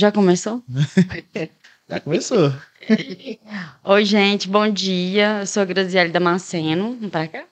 [0.00, 0.62] Já começou?
[1.90, 2.52] Já começou.
[3.82, 5.40] Oi, gente, bom dia.
[5.40, 6.94] Eu sou a Graziele Damasceno.
[6.94, 7.44] Vamos pra cá?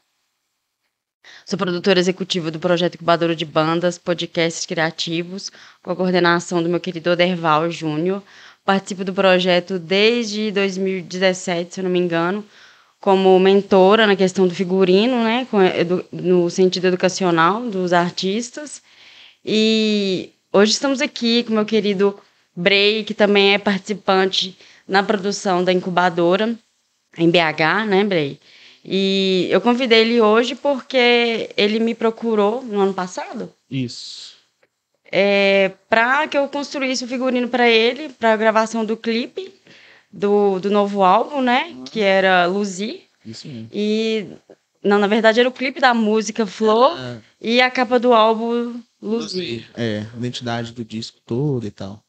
[1.44, 5.50] Sou produtora executiva do projeto Incubadora de Bandas, podcasts criativos,
[5.82, 8.22] com a coordenação do meu querido Oderval Júnior.
[8.64, 12.44] Participo do projeto desde 2017, se eu não me engano,
[13.00, 15.48] como mentora na questão do figurino, né,
[16.12, 18.80] no sentido educacional dos artistas.
[19.44, 22.16] E hoje estamos aqui com meu querido
[22.56, 24.56] Brei, que também é participante
[24.88, 26.56] na produção da incubadora
[27.18, 28.40] em BH, né, Brei?
[28.84, 33.52] E eu convidei ele hoje porque ele me procurou no ano passado.
[33.70, 34.36] Isso.
[35.10, 39.52] É, para que eu construísse o figurino para ele, para a gravação do clipe
[40.12, 41.66] do, do novo álbum, né?
[41.70, 41.84] Uhum.
[41.84, 43.02] Que era Luzi.
[43.24, 43.68] Isso mesmo.
[43.72, 44.26] E.
[44.82, 47.18] Não, na verdade era o clipe da música Flor ah.
[47.40, 49.66] e a capa do álbum Luzi.
[49.74, 52.05] É, a identidade do disco todo e tal.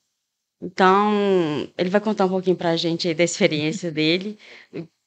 [0.62, 4.38] Então, ele vai contar um pouquinho para a gente da experiência dele.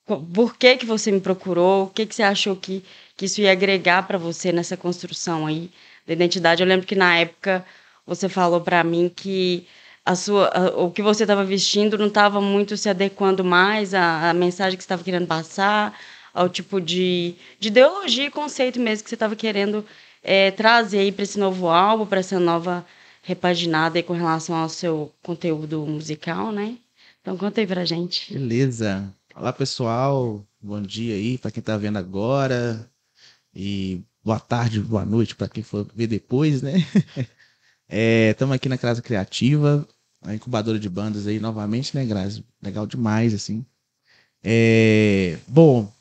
[0.07, 1.85] Por que, que você me procurou?
[1.85, 2.85] O que, que você achou que,
[3.17, 5.71] que isso ia agregar para você nessa construção aí
[6.07, 6.63] da identidade?
[6.63, 7.65] Eu lembro que na época
[8.07, 9.67] você falou para mim que
[10.05, 14.31] a sua, a, o que você estava vestindo não estava muito se adequando mais à,
[14.31, 15.99] à mensagem que você estava querendo passar,
[16.33, 19.85] ao tipo de, de ideologia e conceito mesmo que você estava querendo
[20.23, 22.85] é, trazer aí para esse novo álbum, para essa nova
[23.23, 26.79] repaginada aí com relação ao seu conteúdo musical, né?
[27.21, 28.33] Então conta aí pra gente.
[28.33, 29.15] Beleza.
[29.35, 30.45] Olá, pessoal.
[30.61, 32.89] Bom dia aí para quem tá vendo agora.
[33.55, 36.75] E boa tarde, boa noite para quem for ver depois, né?
[38.31, 39.87] Estamos é, aqui na Casa Criativa,
[40.23, 42.45] a incubadora de bandas aí novamente, né, Grazi?
[42.63, 43.65] Legal demais, assim.
[44.43, 45.93] É, bom,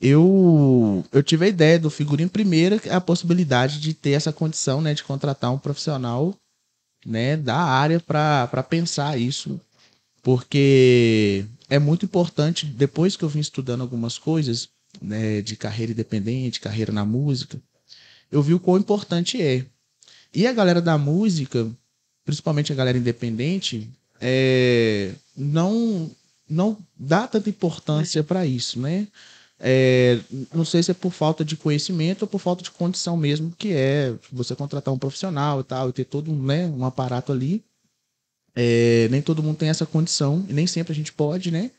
[0.00, 4.92] eu, eu tive a ideia do figurino primeiro, a possibilidade de ter essa condição, né,
[4.94, 6.34] de contratar um profissional,
[7.04, 9.60] né, da área para pensar isso,
[10.22, 14.68] porque é muito importante, depois que eu vim estudando algumas coisas,
[15.00, 17.58] né, de carreira independente, carreira na música,
[18.30, 19.64] eu vi o quão importante é.
[20.34, 21.66] E a galera da música,
[22.24, 23.88] principalmente a galera independente,
[24.20, 26.10] é, não
[26.48, 29.08] não dá tanta importância para isso, né?
[29.58, 30.20] É,
[30.54, 33.72] não sei se é por falta de conhecimento ou por falta de condição mesmo, que
[33.72, 37.64] é você contratar um profissional e tal, e ter todo né, um aparato ali.
[38.54, 41.70] É, nem todo mundo tem essa condição, e nem sempre a gente pode, né?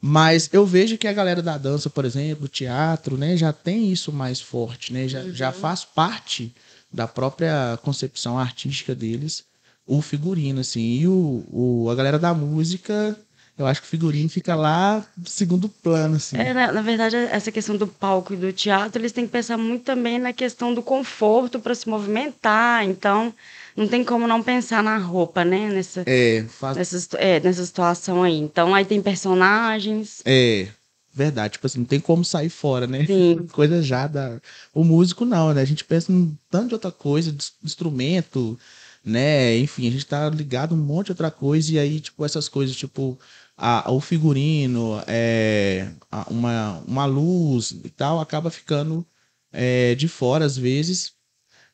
[0.00, 3.90] Mas eu vejo que a galera da dança, por exemplo, do teatro, né, já tem
[3.90, 5.08] isso mais forte, né?
[5.08, 5.34] Já, uhum.
[5.34, 6.54] já faz parte
[6.92, 9.44] da própria concepção artística deles
[9.86, 11.00] o figurino, assim.
[11.00, 13.18] E o, o, a galera da música
[13.58, 16.36] eu acho que o figurino fica lá segundo plano, assim.
[16.36, 19.58] É, na, na, verdade, essa questão do palco e do teatro, eles têm que pensar
[19.58, 22.84] muito também na questão do conforto para se movimentar.
[22.84, 23.34] Então,
[23.76, 25.70] não tem como não pensar na roupa, né?
[25.70, 26.76] Nessa, é, faz...
[26.76, 28.38] nessa, é, nessa situação aí.
[28.38, 30.22] Então, aí tem personagens.
[30.24, 30.68] É,
[31.12, 31.54] verdade.
[31.54, 33.06] Tipo assim, não tem como sair fora, né?
[33.06, 33.44] Sim.
[33.50, 34.40] Coisa já da.
[34.72, 35.62] O músico não, né?
[35.62, 38.56] A gente pensa em tanto de outra coisa, de instrumento,
[39.04, 39.58] né?
[39.58, 42.76] Enfim, a gente tá ligado um monte de outra coisa, e aí, tipo, essas coisas,
[42.76, 43.18] tipo
[43.58, 49.04] a, o figurino, é, a, uma, uma luz e tal, acaba ficando
[49.52, 51.12] é, de fora às vezes,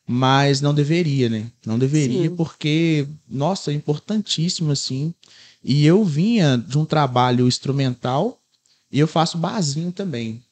[0.07, 1.51] mas não deveria, né?
[1.63, 2.35] Não deveria, Sim.
[2.35, 5.13] porque, nossa, é importantíssimo assim.
[5.63, 8.39] E eu vinha de um trabalho instrumental
[8.91, 10.43] e eu faço barzinho também.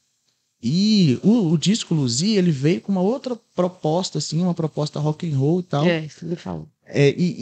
[0.62, 5.30] E o, o, disco Luzi, ele veio com uma outra proposta, assim, uma proposta rock
[5.30, 5.86] and roll e tal.
[5.86, 6.68] É, isso me falou.
[6.86, 7.36] É, e,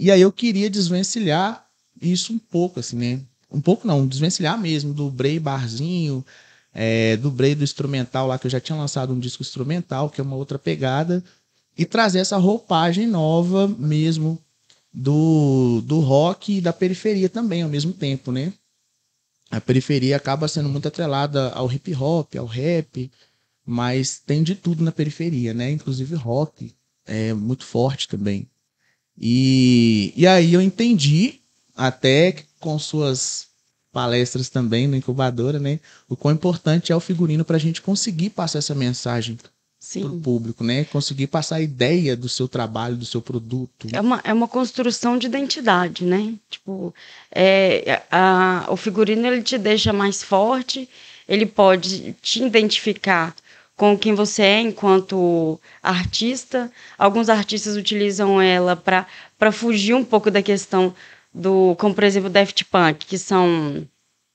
[0.00, 1.66] e, e aí eu queria desvencilhar
[2.00, 3.20] isso um pouco, assim, né?
[3.56, 6.24] Um pouco não, desvencilhar mesmo do Bray Barzinho,
[6.74, 10.20] é, do Bray do instrumental lá, que eu já tinha lançado um disco instrumental, que
[10.20, 11.24] é uma outra pegada,
[11.76, 14.38] e trazer essa roupagem nova mesmo
[14.92, 18.52] do, do rock e da periferia também ao mesmo tempo, né?
[19.50, 23.10] A periferia acaba sendo muito atrelada ao hip hop, ao rap,
[23.64, 25.70] mas tem de tudo na periferia, né?
[25.70, 26.74] Inclusive rock
[27.06, 28.46] é muito forte também.
[29.18, 31.40] E, e aí eu entendi
[31.76, 33.46] até com suas
[33.92, 35.80] palestras também no incubadora, né?
[36.08, 40.20] O quão importante é o figurino para a gente conseguir passar essa mensagem para o
[40.20, 40.84] público, né?
[40.84, 43.88] Conseguir passar a ideia do seu trabalho, do seu produto.
[43.92, 46.34] É uma, é uma construção de identidade, né?
[46.50, 46.94] Tipo,
[47.30, 50.88] é, a, o figurino ele te deixa mais forte,
[51.28, 53.34] ele pode te identificar
[53.76, 56.70] com quem você é enquanto artista.
[56.98, 60.94] Alguns artistas utilizam ela para fugir um pouco da questão
[61.36, 63.86] do, como por exemplo, Daft Punk, que são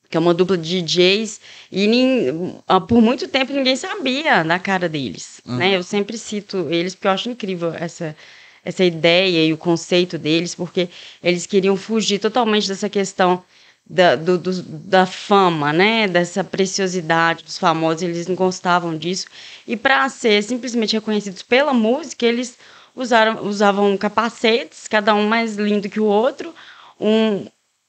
[0.09, 1.39] que é uma dupla de DJs,
[1.71, 5.55] e nem, ah, por muito tempo ninguém sabia da cara deles, uhum.
[5.55, 5.77] né?
[5.77, 8.15] Eu sempre cito eles porque eu acho incrível essa
[8.63, 10.87] essa ideia e o conceito deles, porque
[11.23, 13.43] eles queriam fugir totalmente dessa questão
[13.89, 16.07] da, do, do, da fama, né?
[16.07, 19.25] Dessa preciosidade dos famosos, eles não gostavam disso.
[19.67, 22.55] E para ser simplesmente reconhecidos pela música, eles
[22.95, 26.53] usaram, usavam capacetes, cada um mais lindo que o outro,
[27.01, 27.47] um,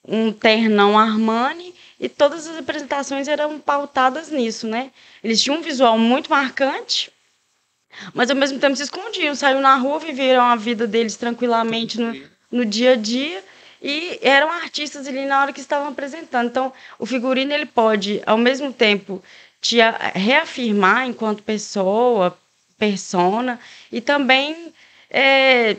[0.08, 4.90] um ternão Armani, e todas as apresentações eram pautadas nisso, né?
[5.22, 7.12] Eles tinham um visual muito marcante,
[8.14, 12.20] mas ao mesmo tempo se escondiam, saíram na rua, viveram a vida deles tranquilamente no,
[12.50, 13.44] no dia a dia
[13.80, 16.48] e eram artistas ali na hora que estavam apresentando.
[16.48, 19.22] Então, o figurino ele pode, ao mesmo tempo,
[19.60, 19.76] te
[20.14, 22.36] reafirmar enquanto pessoa,
[22.78, 23.60] persona,
[23.92, 24.72] e também
[25.08, 25.76] é,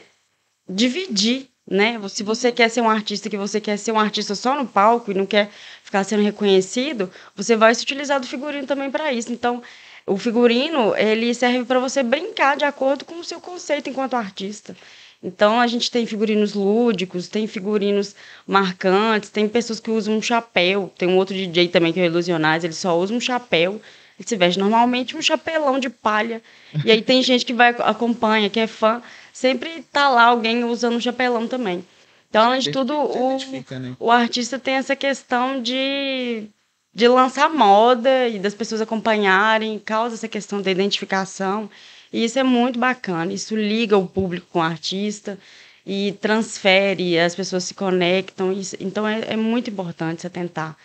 [0.69, 1.99] dividir, né?
[2.09, 5.11] Se você quer ser um artista, que você quer ser um artista só no palco
[5.11, 5.49] e não quer
[5.83, 9.31] ficar sendo reconhecido, você vai se utilizar do figurino também para isso.
[9.31, 9.63] Então,
[10.05, 14.75] o figurino, ele serve para você brincar de acordo com o seu conceito enquanto artista.
[15.23, 18.13] Então a gente tem figurinos lúdicos, tem figurinos
[18.45, 20.91] marcantes, tem pessoas que usam um chapéu.
[20.97, 23.81] Tem um outro DJ também que é Ilusionais, ele só usa um chapéu.
[24.19, 26.41] Ele se veste normalmente um chapelão de palha.
[26.83, 29.01] E aí tem gente que vai acompanha, que é fã,
[29.33, 31.83] sempre tá lá alguém usando chapelão também.
[32.29, 33.37] Então, além de tudo, o,
[33.79, 33.95] né?
[33.99, 36.47] o artista tem essa questão de,
[36.93, 41.69] de lançar moda e das pessoas acompanharem, causa essa questão da identificação.
[42.11, 45.37] E isso é muito bacana, isso liga o público com o artista
[45.85, 50.77] e transfere, as pessoas se conectam, isso, então é, é muito importante você tentar.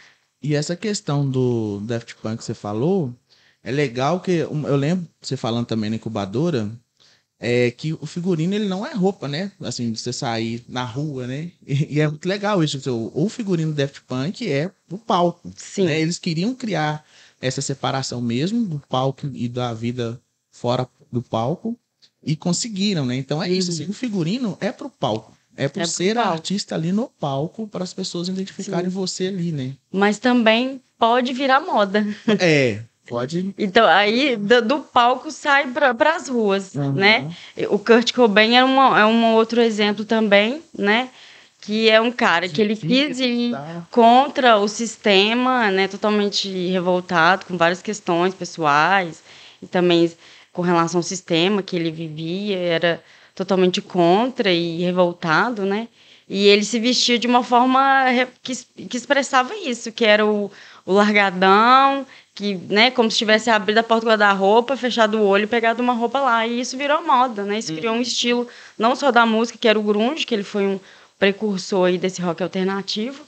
[0.43, 3.13] E essa questão do Daft Punk que você falou,
[3.63, 6.71] é legal que eu lembro você falando também na incubadora,
[7.41, 9.53] é que o figurino ele não é roupa, né?
[9.61, 11.51] Assim, de você sair na rua, né?
[11.67, 12.81] E, e é muito legal isso.
[13.15, 15.51] O figurino do Daft Punk é o palco.
[15.57, 15.85] Sim.
[15.85, 16.01] Né?
[16.01, 17.05] Eles queriam criar
[17.41, 20.21] essa separação mesmo do palco e da vida
[20.51, 21.79] fora do palco
[22.23, 23.17] e conseguiram, né?
[23.17, 25.37] Então é isso, assim, o figurino é pro palco.
[25.57, 26.31] É por é ser palco.
[26.31, 28.97] artista ali no palco para as pessoas identificarem Sim.
[28.97, 29.73] você ali, né?
[29.93, 32.05] Mas também pode virar moda.
[32.41, 33.55] É, pode.
[33.59, 36.93] Então aí do, do palco sai para as ruas, uhum.
[36.93, 37.31] né?
[37.71, 41.09] O Kurt Cobain é, uma, é um outro exemplo também, né?
[41.61, 43.53] que é um cara que ele quis ir
[43.91, 49.23] contra o sistema, né, totalmente revoltado com várias questões pessoais
[49.61, 50.11] e também
[50.51, 53.03] com relação ao sistema que ele vivia, era
[53.35, 55.89] totalmente contra e revoltado, né?
[56.29, 58.05] E ele se vestia de uma forma
[58.43, 58.55] que,
[58.87, 60.51] que expressava isso, que era o,
[60.85, 62.07] o largadão,
[62.39, 65.83] que, né, como se tivesse abrido a porta do guarda-roupa, fechado o olho e pegado
[65.83, 66.47] uma roupa lá.
[66.47, 67.59] E isso virou moda, né?
[67.59, 68.03] Isso criou um uhum.
[68.03, 68.47] estilo,
[68.79, 70.79] não só da música, que era o grunge, que ele foi um
[71.19, 73.25] precursor aí desse rock alternativo,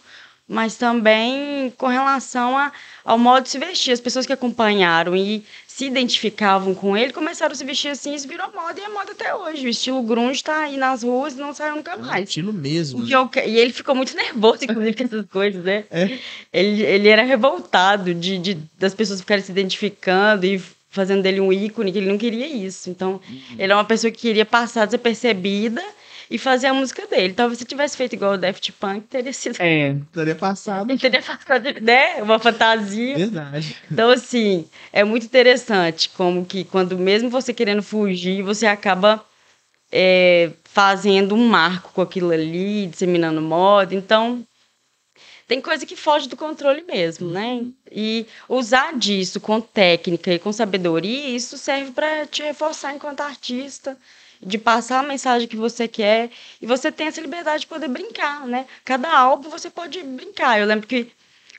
[0.50, 2.73] mas também com relação a,
[3.05, 3.93] ao modo de se vestir.
[3.93, 8.26] As pessoas que acompanharam e se identificavam com ele começaram a se vestir assim, isso
[8.26, 9.64] virou moda e é moda até hoje.
[9.64, 12.23] O estilo grunge está aí nas ruas e não saiu nunca mais.
[12.23, 13.06] É estilo mesmo.
[13.06, 15.85] E, eu, e, ele ficou muito nervoso, inclusive, com essas coisas, né?
[15.88, 16.19] É.
[16.53, 21.53] Ele, ele era revoltado de, de, das pessoas ficarem se identificando e fazendo dele um
[21.53, 22.91] ícone, que ele não queria isso.
[22.91, 23.41] Então, uhum.
[23.56, 25.81] ele é uma pessoa que queria passar desapercebida
[26.31, 27.35] e fazer a música dele.
[27.35, 29.56] Talvez se tivesse feito igual o Daft Punk, teria sido.
[29.59, 30.87] É, teria passado.
[30.97, 32.23] teria passado, né?
[32.23, 33.17] Uma fantasia.
[33.17, 33.77] Verdade.
[33.91, 39.25] Então, assim, é muito interessante como que quando mesmo você querendo fugir, você acaba
[39.91, 43.93] é, fazendo um marco com aquilo ali, disseminando moda.
[43.93, 44.47] Então,
[45.49, 47.65] tem coisa que foge do controle mesmo, né?
[47.91, 53.99] E usar disso com técnica e com sabedoria, isso serve para te reforçar enquanto artista
[54.43, 56.31] de passar a mensagem que você quer
[56.61, 58.67] e você tem essa liberdade de poder brincar, né?
[58.85, 60.59] Cada álbum você pode brincar.
[60.59, 61.13] Eu lembro que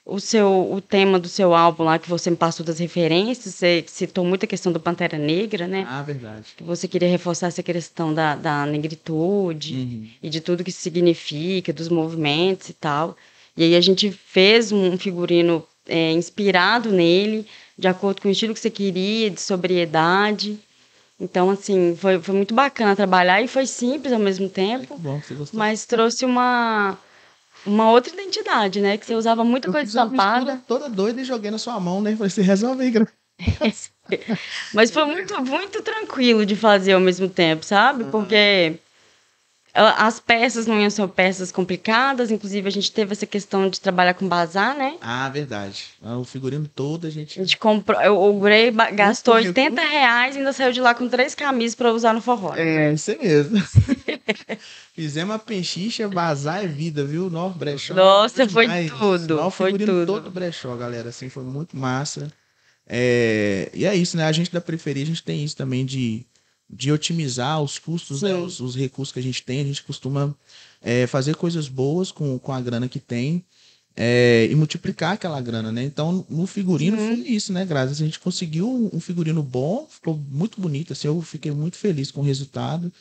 [0.06, 3.84] o seu o tema do seu álbum lá que você me passou das referências, você
[3.88, 5.86] citou muito a questão do Pantera Negra, né?
[5.88, 6.48] Ah, verdade.
[6.58, 10.08] Que você queria reforçar essa questão da, da negritude uhum.
[10.24, 13.16] e de tudo que significa, dos movimentos e tal.
[13.56, 17.46] E aí a gente fez um figurino é, inspirado nele,
[17.78, 20.58] de acordo com o estilo que você queria, de sobriedade.
[21.22, 24.98] Então, assim, foi, foi muito bacana trabalhar e foi simples ao mesmo tempo.
[24.98, 25.60] Bom, você gostou.
[25.60, 26.98] Mas trouxe uma,
[27.64, 28.98] uma outra identidade, né?
[28.98, 30.60] Que você usava muita eu coisa estampada.
[30.68, 32.16] toda doida e joguei na sua mão, né?
[32.16, 32.92] Falei, você resolve aí,
[34.74, 38.06] Mas foi muito, muito tranquilo de fazer ao mesmo tempo, sabe?
[38.06, 38.80] Porque
[39.74, 44.14] as peças não iam ser peças complicadas, inclusive a gente teve essa questão de trabalhar
[44.14, 44.98] com bazar, né?
[45.00, 45.86] Ah, verdade.
[46.04, 47.40] Ah, o figurino todo a gente.
[47.40, 48.00] A gente comprou.
[48.30, 52.14] O Gray gastou 80 reais e ainda saiu de lá com três camisas para usar
[52.14, 52.54] no forró.
[52.56, 53.62] É, isso mesmo.
[54.94, 57.30] Fizemos uma penchicha, bazar é vida, viu?
[57.30, 57.94] Nossa, brechó.
[57.94, 59.38] Nossa, foi tudo.
[59.38, 60.06] Nossa, foi tudo.
[60.06, 61.10] todo brechó, galera.
[61.10, 62.32] Assim, foi muito massa.
[62.86, 63.70] É...
[63.74, 64.26] E é isso, né?
[64.26, 66.26] A gente da periferia, a gente tem isso também de
[66.72, 69.60] de otimizar os custos, né, os, os recursos que a gente tem.
[69.62, 70.34] A gente costuma
[70.82, 73.44] é, fazer coisas boas com, com a grana que tem
[73.96, 75.84] é, e multiplicar aquela grana, né?
[75.84, 77.08] Então, no figurino Uhum.
[77.08, 77.66] foi isso, né?
[77.66, 81.78] Graças a gente conseguiu um, um figurino bom, ficou muito bonito, assim, eu fiquei muito
[81.78, 82.92] feliz com o resultado.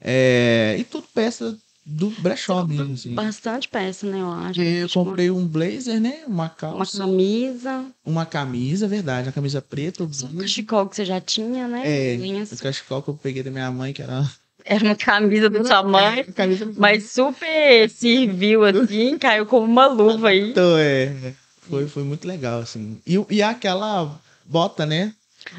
[0.00, 3.14] É, e tudo peça do brechó mesmo, assim.
[3.14, 4.60] Bastante peça, né, eu acho.
[4.60, 6.20] Eu Tipo, comprei um blazer, né?
[6.26, 11.20] Uma Uma calça, camisa, uma camisa, verdade, uma camisa preta, um cachecol que você já
[11.20, 11.82] tinha, né?
[11.84, 12.52] É, Linhas.
[12.52, 14.28] o cachecol que eu peguei da minha mãe, que era
[14.64, 20.28] Era uma camisa do tamanho, uma camisa mas super serviu, assim, caiu como uma luva
[20.28, 20.50] aí.
[20.50, 21.32] Então, é,
[21.62, 23.00] foi, foi muito legal, assim.
[23.06, 25.14] E, e aquela bota, né?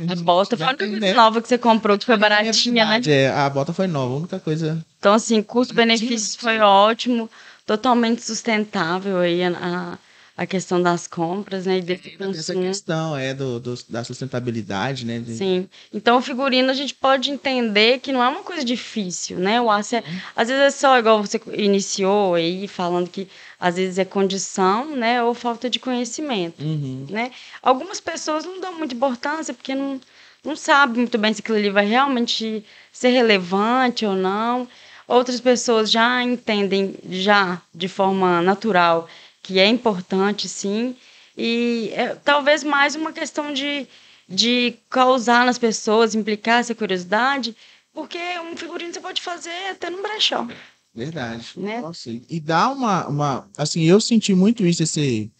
[0.10, 1.14] A bota foi a única coisa né?
[1.14, 3.02] nova que você comprou, que foi É baratinha, né?
[3.08, 4.84] é, a bota foi nova, a única coisa.
[5.00, 7.30] Então, assim, custo-benefício foi ótimo,
[7.66, 9.98] totalmente sustentável aí a, a,
[10.42, 11.78] a questão das compras, né?
[11.78, 15.20] E desse Essa questão é do, do- da sustentabilidade, né?
[15.20, 15.70] de- Sim.
[15.94, 19.62] Então, o figurino a gente pode entender que não é uma coisa difícil, né?
[19.62, 20.04] O aço é,
[20.36, 23.28] às vezes é só igual você iniciou aí falando que
[23.60, 27.06] às vezes é condição, né, ou falta de conhecimento, Uhum.
[27.08, 27.30] né?
[27.62, 30.02] Algumas pessoas não dão muita importância porque não
[30.44, 34.68] não sabem muito bem se aquilo ali vai realmente ser relevante ou não.
[35.08, 39.08] Outras pessoas já entendem já de forma natural
[39.42, 40.96] que é importante, sim.
[41.38, 43.88] E é, talvez mais uma questão de,
[44.28, 47.56] de causar nas pessoas, implicar essa curiosidade,
[47.94, 50.48] porque um figurino você pode fazer até num brechó.
[50.94, 51.54] Verdade.
[51.56, 51.82] Né?
[52.30, 53.50] E- dá uma, uma.
[53.58, 55.32] Assim, eu senti muito isso, esse,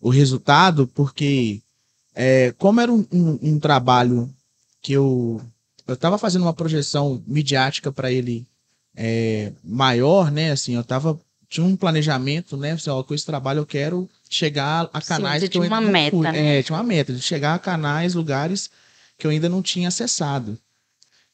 [0.00, 1.60] o resultado, porque
[2.14, 4.32] é, como era um, um- um trabalho
[4.82, 5.40] que eu.
[5.86, 8.46] Eu estava fazendo uma projeção midiática para ele
[8.94, 10.52] é, maior, né?
[10.52, 11.18] Assim, eu tava.
[11.50, 12.72] Tinha um planejamento, né?
[12.72, 15.74] Assim, ó, com esse trabalho eu quero chegar a Sim, canais você que eu tinha
[15.74, 16.30] uma meta, fui.
[16.30, 16.58] né?
[16.58, 18.70] É, tinha uma meta de chegar a canais, lugares
[19.18, 20.56] que eu ainda não tinha acessado.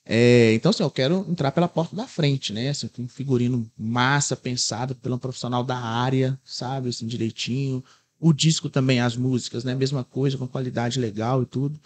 [0.06, 2.70] É, então, assim, eu quero entrar pela porta da frente, né?
[2.70, 6.88] Assim, com um figurino massa, pensado pelo profissional da área, sabe?
[6.88, 7.84] Assim, direitinho.
[8.18, 9.74] O disco também, as músicas, né?
[9.74, 11.78] Mesma coisa, com qualidade legal e tudo.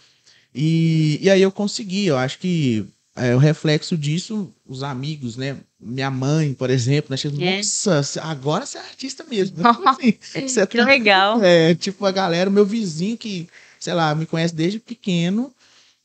[0.55, 2.85] E, e aí eu consegui, eu acho que
[3.15, 5.57] é, o reflexo disso, os amigos, né?
[5.81, 7.17] Minha mãe, por exemplo, né?
[7.17, 7.57] Chega, É.
[7.57, 9.57] Nossa, agora você é artista mesmo.
[9.87, 11.43] Assim, você Que legal.
[11.43, 15.51] é, tipo, a galera, o meu vizinho que, sei lá, me conhece desde pequeno.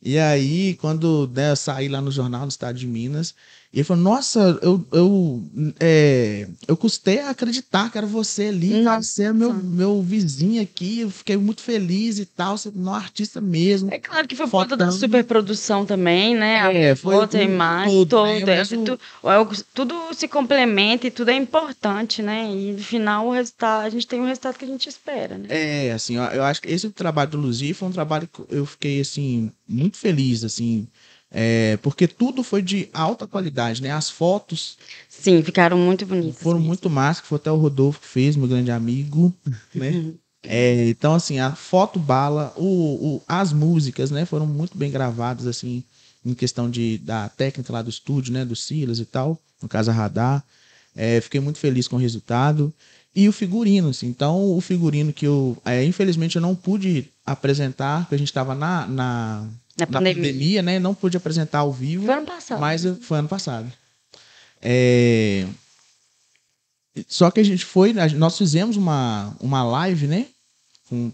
[0.03, 3.35] E aí, quando né, eu saí lá no jornal do estado de Minas,
[3.77, 5.45] e ele falou: Nossa, eu, eu,
[5.79, 9.03] é, eu custei a acreditar que era você ali, Nossa.
[9.03, 12.91] você é meu, meu vizinho aqui, eu fiquei muito feliz e tal, você é um
[12.95, 13.93] artista mesmo.
[13.93, 16.61] É claro que foi por conta da superprodução também, né?
[16.63, 18.55] A É, foi outra um imagem, todo, todo, né?
[18.55, 22.51] é, Mesmo- tu- é tudo se complementa e tudo é importante, né?
[22.51, 25.49] E no final o resultado, a gente tem o resultado que a gente espera, né?
[25.51, 28.65] É, assim, eu, eu acho que esse trabalho do Luzi foi um trabalho que eu
[28.65, 30.89] fiquei, assim, muito feliz, assim,
[31.31, 33.91] é, porque tudo foi de alta qualidade, né?
[33.91, 34.79] As fotos
[35.09, 36.41] Sim, ficaram muito bonitas.
[36.41, 36.69] foram mesmo.
[36.69, 39.35] muito massa, que foi até o Rodolfo que fez, meu grande amigo,
[39.75, 40.13] né?
[40.43, 45.47] É, então, assim, a foto bala, o, o- as músicas, né, foram muito bem gravadas,
[45.47, 45.83] assim,
[46.25, 49.91] em questão de, da técnica lá do estúdio, né, do Silas e tal, no caso
[49.91, 50.45] a Radar.
[50.95, 52.73] É, fiquei muito feliz com o resultado.
[53.15, 58.03] E o figurino, assim, então o figurino que eu, é, infelizmente eu não pude apresentar,
[58.03, 60.15] porque a gente estava na, na, Na pandemia.
[60.15, 62.07] pandemia, né, não pude apresentar ao vivo.
[62.07, 62.61] Foi ano passado.
[62.61, 63.71] Mas foi ano passado.
[64.63, 65.47] É,
[67.07, 70.27] Só que a gente foi, nós fizemos uma, uma live, né?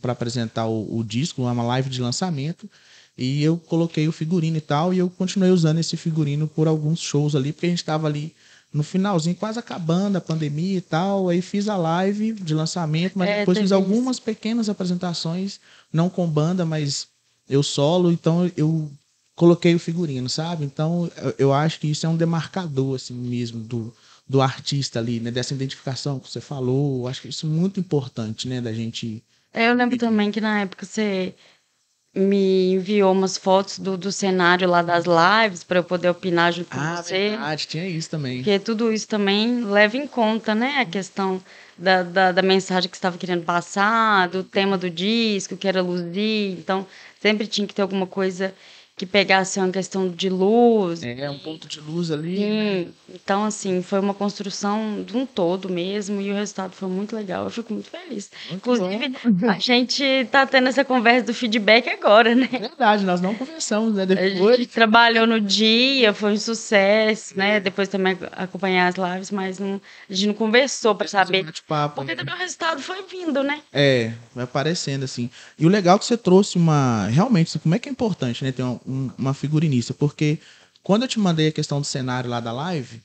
[0.01, 2.71] Para apresentar o, o disco, uma live de lançamento.
[3.17, 7.01] E eu coloquei o figurino e tal, e eu continuei usando esse figurino por alguns
[7.01, 8.35] shows ali, porque a gente estava ali
[8.73, 11.29] no finalzinho, quase acabando a pandemia e tal.
[11.29, 15.61] Aí fiz a live de lançamento, mas É, depois fiz algumas pequenas apresentações,
[15.93, 17.07] não com banda, mas
[17.53, 18.91] eu solo, então eu
[19.35, 20.65] coloquei o figurino, sabe?
[20.65, 23.93] Então eu- acho que isso é um demarcador, assim mesmo, do,
[24.29, 25.31] do artista ali, né?
[25.31, 27.01] Dessa identificação que você falou.
[27.03, 28.61] Eu acho que isso é muito importante, né?
[28.61, 29.23] Da gente.
[29.53, 31.35] É, Eu lembro também que na época você
[32.15, 36.71] me enviou umas fotos do, do cenário lá das lives para eu poder opinar junto
[36.71, 37.37] com você.
[37.41, 38.37] Ah, tinha isso também.
[38.37, 40.81] Porque tudo isso também leva em conta, né?
[40.81, 41.43] A questão
[41.77, 45.81] da, da, da mensagem que você estava querendo passar, do tema do disco, que era
[45.81, 46.53] luzir.
[46.59, 46.87] Então,
[47.21, 48.55] sempre tinha que ter alguma coisa
[48.97, 51.03] que pegasse uma questão de luz.
[51.03, 52.39] É, um ponto de luz ali.
[52.39, 52.87] né?
[53.13, 57.45] Então, assim, foi uma construção de um todo mesmo e o resultado foi muito legal.
[57.45, 58.31] Eu fico muito feliz.
[58.49, 59.17] Muito Inclusive,
[59.49, 62.49] a gente tá tendo essa conversa do feedback agora, né?
[62.53, 64.03] É verdade, nós não conversamos, né?
[64.03, 64.59] A Depois.
[64.59, 67.61] gente trabalhou no dia, foi um sucesso, né?
[67.61, 71.45] Depois também acompanhar as lives, mas não, a gente não conversou para saber.
[71.45, 72.15] Porque né?
[72.15, 73.61] também o resultado foi vindo, né?
[73.73, 75.31] É, vai aparecendo assim.
[75.59, 77.07] E o legal é que você trouxe uma.
[77.09, 78.53] Realmente, assim, como é que é importante, né?
[78.53, 80.39] Ter uma, um- uma figurinista, porque
[80.83, 83.01] quando eu te mandei a questão do cenário lá da live,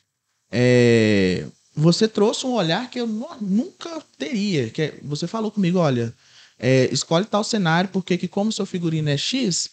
[0.52, 4.70] é, você trouxe um olhar que eu nu- nunca teria.
[4.70, 6.14] Que é- você falou comigo, olha,
[6.60, 9.70] é, escolhe tal cenário, porque que como seu figurino é X,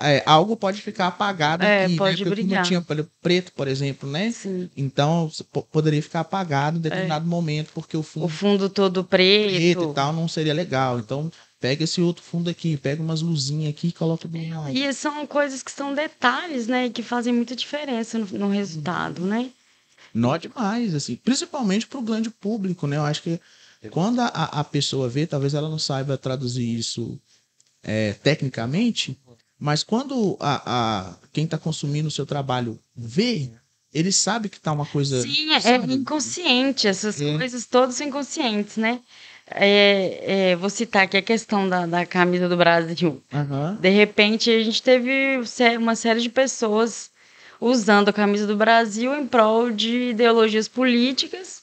[0.00, 2.28] é, algo pode ficar apagado É, aqui, pode né?
[2.28, 2.64] Porque como brilhar.
[2.64, 4.32] eu tinha pre- preto, por exemplo, né?
[4.32, 4.68] Sim.
[4.76, 9.50] Então po- poderia ficar apagado em determinado momento, porque o fundo O fundo todo preto
[9.52, 9.90] preto.
[9.90, 10.98] e tal não seria legal.
[10.98, 11.30] Então
[11.64, 14.76] pega esse outro fundo aqui, pega umas luzinhas aqui e coloca do lado.
[14.76, 16.90] E são coisas que são detalhes, né?
[16.90, 19.48] Que fazem muita diferença no, no resultado, né?
[20.12, 22.98] Nó demais, assim, principalmente para o grande público, né?
[22.98, 23.40] Eu acho que
[23.90, 27.18] quando a, a pessoa vê, talvez ela não saiba traduzir isso
[27.82, 29.18] é, tecnicamente,
[29.58, 33.50] mas quando a, a, quem está consumindo o seu trabalho vê,
[33.90, 35.22] ele sabe que tá uma coisa.
[35.22, 36.86] Sim, é, é inconsciente.
[36.86, 37.38] Essas É.
[37.38, 39.00] coisas todas são inconscientes, né?
[39.50, 43.22] É, é, vou citar aqui a questão da, da camisa do Brasil.
[43.32, 43.76] Aham.
[43.80, 45.40] De repente, a gente teve
[45.78, 47.10] uma série de pessoas
[47.60, 51.62] usando a camisa do Brasil em prol de ideologias políticas.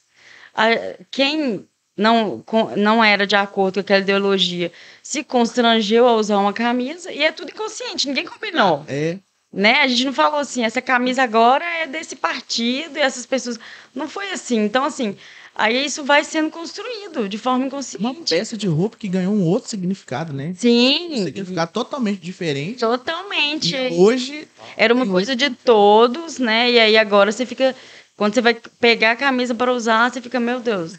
[1.10, 2.44] Quem não,
[2.76, 4.72] não era de acordo com aquela ideologia
[5.02, 8.84] se constrangeu a usar uma camisa e é tudo inconsciente, ninguém combinou.
[8.88, 9.18] É,
[9.52, 9.82] Né?
[9.82, 13.58] A gente não falou assim, essa camisa agora é desse partido e essas pessoas.
[13.94, 14.58] Não foi assim.
[14.64, 15.16] Então, assim,
[15.54, 18.28] aí isso vai sendo construído de forma uma inconsciente.
[18.34, 20.48] peça de roupa que ganhou um outro significado, né?
[20.48, 22.80] Um Sim, significado totalmente diferente.
[22.80, 23.74] totalmente.
[23.76, 26.70] E hoje, Era uma coisa de todos, né?
[26.70, 27.74] E aí agora você fica.
[28.16, 30.94] Quando você vai pegar a camisa para usar, você fica, meu Deus.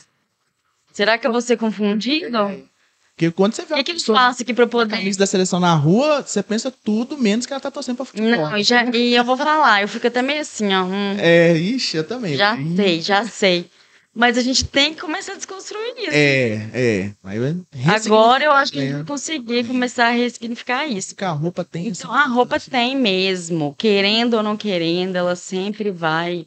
[0.92, 2.38] Será que eu vou ser confundido?
[2.38, 2.74] O
[3.16, 4.98] porque quando você vê que, uma que pessoa façam aqui para com a poder.
[4.98, 8.30] camisa da seleção na rua, você pensa tudo menos que ela tá torcendo pra futebol.
[8.32, 10.84] Não, e, já, e eu vou falar, eu fico até meio assim, ó.
[10.84, 12.36] hum, É, ixi, eu também.
[12.36, 13.70] já Ih, sei, já sei.
[14.16, 16.12] Mas a gente tem que começar a desconstruir isso.
[16.12, 17.12] É, é.
[17.88, 21.16] Agora eu acho que a gente vai conseguir começar a ressignificar isso.
[21.16, 25.90] que a roupa tem Então a roupa tem mesmo, querendo ou não querendo, ela sempre
[25.90, 26.46] vai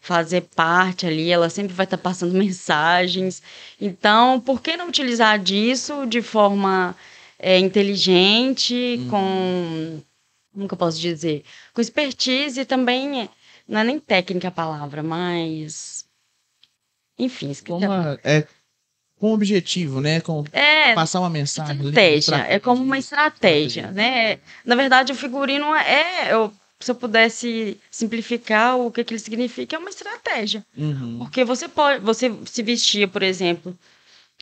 [0.00, 3.42] fazer parte ali, ela sempre vai estar passando mensagens.
[3.80, 6.94] Então, por que não utilizar disso de forma
[7.38, 10.00] é, inteligente, com.
[10.52, 11.44] Como que eu posso dizer?
[11.72, 13.28] Com expertise e também.
[13.66, 15.97] Não é nem técnica a palavra, mas.
[17.18, 17.66] Enfim, esqueci.
[17.78, 18.46] com uma- é
[19.18, 20.20] com objetivo, né?
[20.20, 21.74] Com É, passar uma mensagem.
[21.76, 24.38] estratégia, é como uma estratégia, né?
[24.64, 29.74] Na verdade, o figurino é, eu, se eu pudesse simplificar o que, que ele significa,
[29.74, 30.64] é uma estratégia.
[30.76, 31.18] Uhum.
[31.18, 33.76] Porque você pode, você se vestia, por exemplo,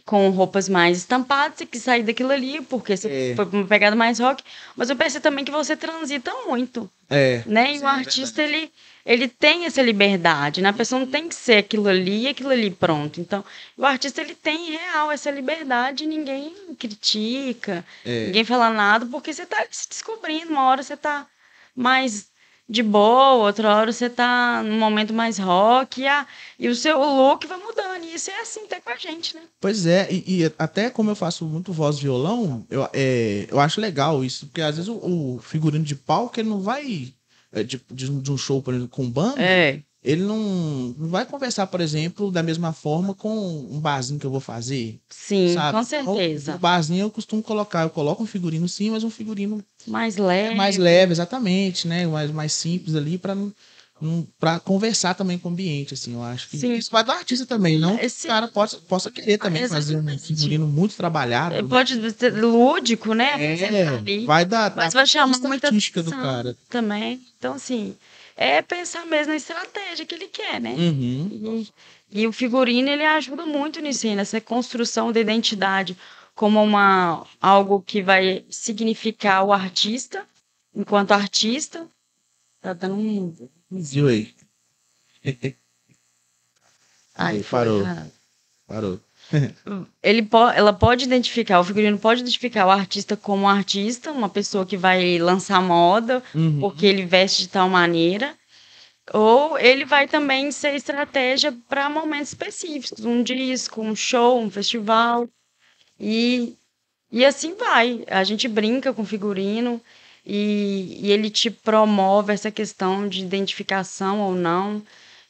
[0.04, 3.34] com roupas mais estampadas, você quis sair daquilo ali, porque você É.
[3.34, 4.44] foi uma pegada mais rock,
[4.76, 7.42] mas eu percebo também que você transita muito, É.
[7.46, 7.72] né?
[7.72, 8.70] E Sim, o é artista, ele,
[9.06, 10.68] ele tem essa liberdade, né?
[10.70, 13.20] A pessoa não tem que ser aquilo ali e aquilo ali pronto.
[13.20, 13.44] Então,
[13.76, 18.26] o artista, ele tem real essa liberdade ninguém critica, É.
[18.26, 20.50] ninguém fala nada, porque você tá se descobrindo.
[20.50, 21.26] Uma hora você tá
[21.74, 22.26] mais
[22.68, 26.26] de boa, outra hora você tá num momento mais rock, e, a,
[26.58, 28.02] e o seu look vai mudando.
[28.02, 29.42] E isso é assim até com a gente, né?
[29.60, 33.80] Pois é, e, e até como eu faço muito voz violão, eu, é, eu acho
[33.80, 37.14] legal isso, porque às vezes o, o figurino de palco ele não vai.
[37.56, 39.80] É, de, de um show, por exemplo, com banda, É.
[40.04, 43.34] ele não, não vai conversar, por exemplo, da mesma forma com
[43.70, 45.00] um barzinho que eu vou fazer.
[45.08, 45.76] Sim, sabe?
[45.76, 46.58] com certeza.
[46.58, 50.54] barzinho eu costumo colocar, eu coloco um figurino sim, mas um figurino Mais leve.
[50.54, 52.06] mais leve, exatamente, né?
[52.06, 53.34] Mais, mais simples ali para
[54.38, 56.74] para conversar também com o ambiente, assim, eu acho que Sim.
[56.74, 59.68] isso vai do artista também, não que Esse- o cara possa, possa querer também Ah,
[59.68, 61.66] fazer um figurino muito trabalhado.
[61.68, 63.30] Pode ser lúdico, né?
[63.32, 64.26] Tá É, ali.
[64.26, 66.54] vai dar, Mas vai chamar muita artística do cara.
[66.68, 67.22] também.
[67.38, 67.96] Então, assim,
[68.36, 70.74] é pensar mesmo na estratégia que ele quer, né?
[70.74, 71.66] Uhum.
[72.12, 75.96] E, e o figurino, ele ajuda muito nisso aí, nessa construção da identidade
[76.34, 80.22] como uma, algo que vai significar o artista,
[80.74, 81.86] enquanto artista.
[82.60, 83.34] Tá dando um...
[83.70, 84.34] Viu aí?
[87.18, 87.82] Aí, parou.
[88.66, 89.00] Parou.
[90.02, 94.28] ele po ela pode identificar, o figurino pode identificar o artista como um artista, uma
[94.28, 96.60] pessoa que vai lançar moda, Uhum.
[96.60, 98.36] porque ele veste de tal maneira.
[99.12, 105.28] Ou ele vai também ser estratégia para momentos específicos, um disco, um show, um festival.
[105.98, 106.54] E,
[107.10, 108.04] e assim vai.
[108.08, 109.80] A gente brinca com figurino
[110.26, 114.82] e, e ele te promove essa questão de identificação ou não,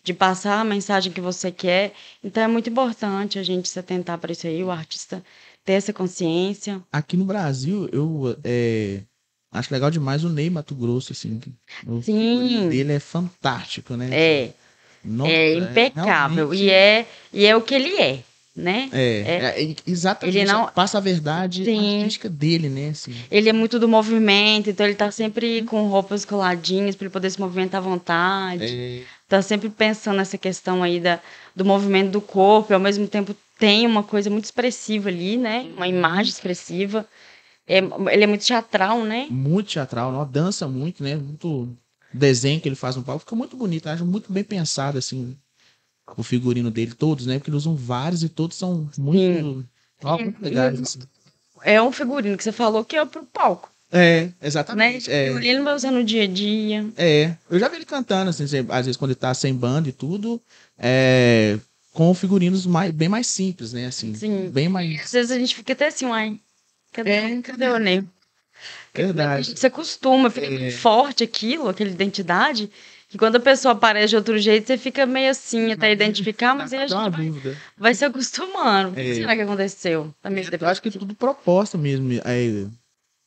[0.02, 1.92] de passar a mensagem que você quer.
[2.24, 5.22] Então é muito importante a gente se atentar para isso aí, o artista
[5.64, 6.80] ter essa consciência.
[6.92, 9.00] Aqui no Brasil, eu é,
[9.52, 11.40] acho legal demais o Ney Mato Grosso, assim.
[11.86, 12.68] O Sim.
[12.68, 14.08] dele é fantástico, né?
[14.12, 14.50] É.
[15.04, 16.50] Nossa, É impecável.
[16.50, 18.22] realmente- E é, e é o que ele é.
[18.56, 18.88] Né?
[18.92, 20.38] É, é, é exatamente.
[20.38, 21.98] Ele não- Passa a verdade Sim.
[21.98, 22.88] artística dele, né?
[22.88, 23.14] Assim.
[23.30, 27.30] Ele é muito do movimento, então ele tá sempre com roupas coladinhas para ele poder
[27.30, 28.64] se movimentar à vontade.
[28.64, 31.20] É, Tá sempre pensando nessa questão aí da,
[31.54, 35.68] do movimento do corpo, e ao mesmo tempo tem uma coisa muito expressiva ali, né?
[35.76, 37.04] Uma imagem expressiva.
[37.66, 37.78] É,
[38.12, 39.26] ele é muito teatral, né?
[39.28, 40.24] muito teatral, não?
[40.24, 41.16] dança muito, né?
[41.16, 41.68] Muito
[42.14, 45.36] desenho que ele faz no palco, fica muito bonito, acho muito bem pensado, assim,
[46.16, 47.38] o figurino dele, todos, né?
[47.38, 49.64] Porque eles usam vários e todos são muito,
[50.02, 51.00] ó, muito legais, assim.
[51.62, 54.32] É um figurino que você falou que é pro palco, É, né?
[54.42, 55.10] exatamente.
[55.10, 56.86] É, Ele não vai usar no dia a dia.
[56.96, 59.92] é, eu já vi ele cantando, assim, às vezes quando ele tá sem banda e
[59.92, 60.40] tudo,
[60.78, 61.58] é,
[61.92, 63.86] com figurinos mais, bem mais simples, né?
[63.86, 64.50] Assim, Sim.
[64.50, 65.00] bem mais.
[65.06, 66.38] Às vezes a gente fica até assim, uai,
[66.92, 67.40] cadê, É.
[67.42, 68.04] cadê o Ney?
[68.94, 69.58] Verdade.
[69.58, 70.70] se acostuma, fica É.
[70.70, 72.70] forte aquilo, aquela identidade,
[73.08, 76.72] que quando a pessoa aparece de outro jeito, você fica meio assim, até identificar, mas
[76.72, 77.10] aí a gente
[77.42, 78.90] vai, vai se acostumando.
[78.90, 79.14] O que É.
[79.14, 80.12] será que aconteceu?
[80.28, 82.12] Meio Eu acho que tudo proposta mesmo.
[82.24, 82.66] É,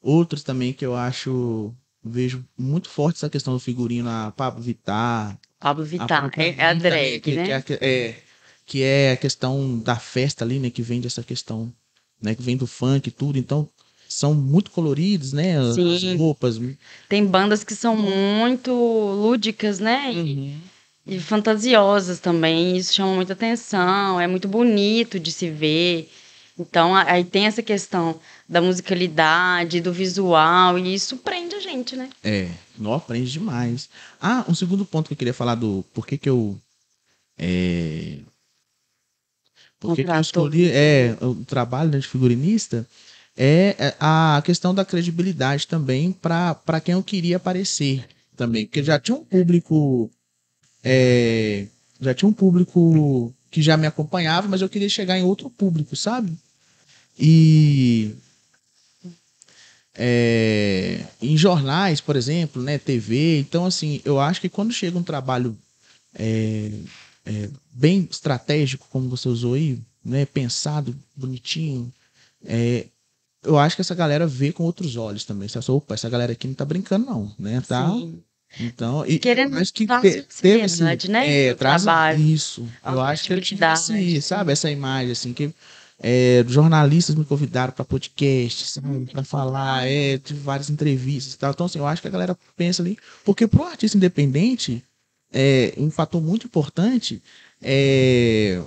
[0.02, 1.74] outros também que eu acho.
[2.02, 5.38] Vejo muito forte essa questão do figurino, a Pablo Vittar.
[5.60, 7.44] Pablo a Vittar, própria é, é a drag, que, né?
[7.46, 8.16] Que é, a que- é,
[8.66, 10.70] que é a questão da festa ali, né?
[10.70, 11.72] Que vem dessa questão,
[12.22, 12.34] né?
[12.34, 13.38] Que vem do funk e tudo.
[13.38, 13.68] Então,
[14.10, 15.60] são muito coloridos, né?
[15.60, 16.18] As Sim.
[16.18, 16.60] roupas.
[17.08, 20.10] Tem bandas que são muito lúdicas, né?
[20.10, 20.58] Uhum.
[21.06, 22.76] E fantasiosas também.
[22.76, 26.10] Isso chama muita atenção, é muito bonito de se ver.
[26.58, 32.10] Então, aí tem essa questão da musicalidade, do visual, e isso prende a gente, né?
[32.22, 33.88] É, não aprende demais.
[34.20, 36.60] Ah, um segundo ponto que eu queria falar do por que que eu
[37.38, 38.18] é,
[39.80, 42.86] por que que eu escolhi é o trabalho né, de figurinista
[43.40, 49.00] é é a questão da credibilidade também para quem eu queria aparecer também, porque já
[49.00, 50.12] tinha um público
[50.84, 51.66] é,
[52.00, 55.96] já tinha um público que já me acompanhava, mas eu queria chegar em outro público,
[55.96, 56.32] sabe?
[57.18, 58.16] E
[59.96, 63.40] é, em jornais, por exemplo, né, TV.
[63.40, 65.58] Então, assim, eu acho que quando chega um trabalho
[66.14, 66.72] é,
[67.26, 71.92] é, bem estratégico, como você usou aí, né, pensado, bonitinho,
[72.46, 72.86] é,
[73.44, 75.48] eu acho que essa galera vê com outros olhos também.
[75.48, 77.62] Você acha, opa, essa galera aqui não tá brincando, não, né?
[77.68, 77.90] Tá?
[77.90, 78.22] Sim.
[78.60, 82.20] Então, e Querendo acho que te- teve assim, seriedade, né, é, traz trabalho.
[82.20, 82.68] isso.
[82.84, 84.12] Eu acho que eu tive credibilidade.
[84.18, 85.54] esse, sabe, essa imagem assim que
[86.02, 91.52] é, jornalistas me convidaram para podcast, para falar, é, tive várias entrevistas e tal.
[91.52, 94.84] Então, assim, eu acho que a galera pensa ali, porque pro artista independente,
[95.32, 97.22] é, um fator muito importante
[97.62, 98.62] é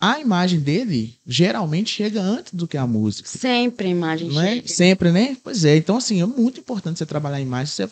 [0.00, 3.28] a imagem dele geralmente chega antes do que a música.
[3.28, 4.54] Sempre a imagem Não é?
[4.54, 4.68] chega.
[4.68, 5.36] Sempre, né?
[5.42, 5.76] Pois é.
[5.76, 7.66] Então, assim, é muito importante você trabalhar a imagem.
[7.66, 7.88] Você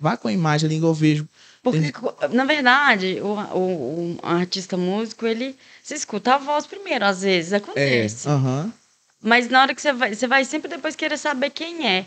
[0.00, 1.28] vai com a imagem ali, eu vejo.
[1.62, 1.92] Porque,
[2.32, 7.52] na verdade, o, o, o artista músico, ele se escuta a voz primeiro, às vezes,
[7.52, 8.26] É, acontece.
[8.28, 8.72] aham.
[9.22, 12.06] Mas na hora que você vai, você vai sempre depois querer saber quem é.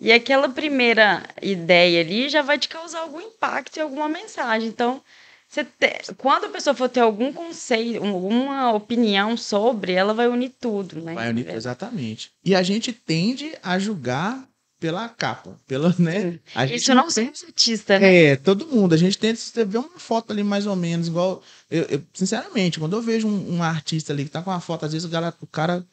[0.00, 4.68] E aquela primeira ideia ali já vai te causar algum impacto e alguma mensagem.
[4.68, 5.02] Então,
[5.48, 11.00] te- quando a pessoa for ter algum conceito, alguma opinião sobre, ela vai unir tudo,
[11.00, 11.14] né?
[11.14, 12.30] Vai unir, exatamente.
[12.44, 14.46] E a gente tende a julgar
[14.78, 16.38] pela capa, pela, né?
[16.54, 18.14] A Isso não ser artista, né?
[18.32, 18.94] É, todo mundo.
[18.94, 21.42] A gente tenta vê uma foto ali mais ou menos, igual.
[21.70, 24.84] Eu, eu, sinceramente, quando eu vejo um, um artista ali que tá com uma foto,
[24.84, 25.86] às vezes o cara, o cara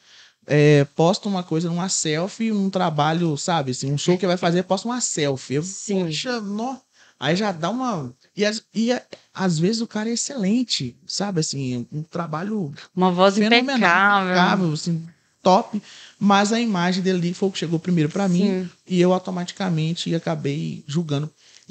[0.45, 3.71] é, posta uma coisa numa selfie, um trabalho, sabe?
[3.71, 5.55] Assim, um show que vai fazer, posta uma selfie.
[5.55, 6.05] Eu, Sim.
[6.05, 6.77] Poxa, nó.
[7.19, 8.11] Aí já dá uma.
[8.35, 9.01] E, as- e a-
[9.33, 11.39] às vezes o cara é excelente, sabe?
[11.39, 14.25] Assim, um trabalho Uma voz fenomenal, impecável.
[14.31, 15.03] impecável, assim,
[15.41, 15.81] top.
[16.19, 18.69] Mas a imagem dele foi o que chegou primeiro pra mim.
[18.87, 21.29] E eu automaticamente acabei julgando,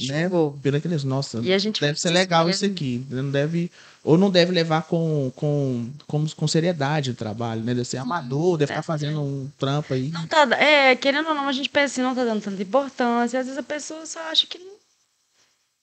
[0.08, 0.22] né?
[0.22, 0.58] Julgou.
[0.62, 3.04] Pelo aqueles, nossa, E a gente deve ser legal isso aqui.
[3.10, 3.70] Não deve,
[4.04, 7.74] ou não deve levar com, com, com, com seriedade o trabalho, né?
[7.74, 10.08] Deve ser amador, deve ficar fazendo um trampo aí.
[10.10, 13.40] Não tá, é, querendo ou não, a gente pensa assim, não tá dando tanta importância.
[13.40, 14.72] Às vezes a pessoa só acha que não,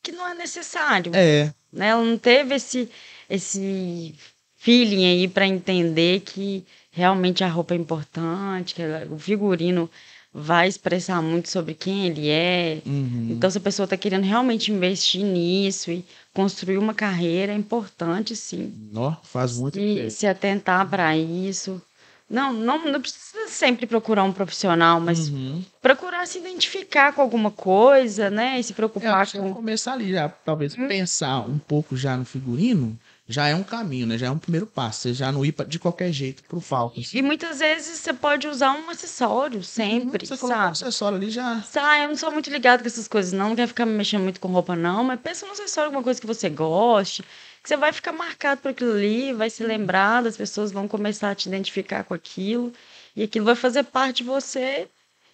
[0.02, 1.12] que não é necessário.
[1.16, 1.90] É, né?
[1.90, 2.90] Ela não teve esse,
[3.30, 4.16] esse
[4.58, 9.90] feeling aí para entender que realmente a roupa é importante, que ela- o figurino
[10.34, 12.82] vai expressar muito sobre quem ele é.
[12.86, 13.28] uhum.
[13.32, 18.36] Então, se a pessoa está querendo realmente investir nisso e construir uma carreira, é importante,
[18.36, 20.16] sim, Nó, faz muito diferença.
[20.18, 21.82] se atentar para isso.
[22.30, 25.64] Não, não, não precisa sempre procurar um profissional, mas Uhum.
[25.82, 28.60] procurar se identificar com alguma coisa, né?
[28.60, 29.54] E se Eu preocupar acho que com.
[29.54, 30.88] começar ali já, talvez Hum.
[30.88, 32.96] pensar um pouco já no figurino,
[33.28, 34.18] já é um caminho, né?
[34.18, 35.02] Já é um primeiro passo.
[35.02, 37.00] Você já não ir de qualquer jeito pro palco.
[37.00, 37.18] assim.
[37.18, 40.72] E muitas vezes você pode usar um acessório sempre, Você colocar um sabe?
[40.72, 41.64] acessório ali já.
[41.74, 43.50] Tá, eu não sou muito ligada com essas coisas, não.
[43.50, 45.04] Não quero ficar me mexendo muito com roupa, não.
[45.04, 47.24] Mas pensa num acessório, alguma coisa que você goste,
[47.62, 51.32] que você vai ficar marcado por aquilo ali, vai se lembrar, as pessoas vão começar
[51.32, 52.72] a te identificar com aquilo,
[53.16, 54.88] e aquilo vai fazer parte de você,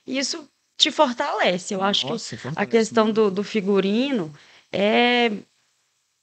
[0.07, 1.73] e isso te fortalece.
[1.73, 4.33] Eu acho Nossa, que a questão do, do figurino
[4.71, 5.31] é,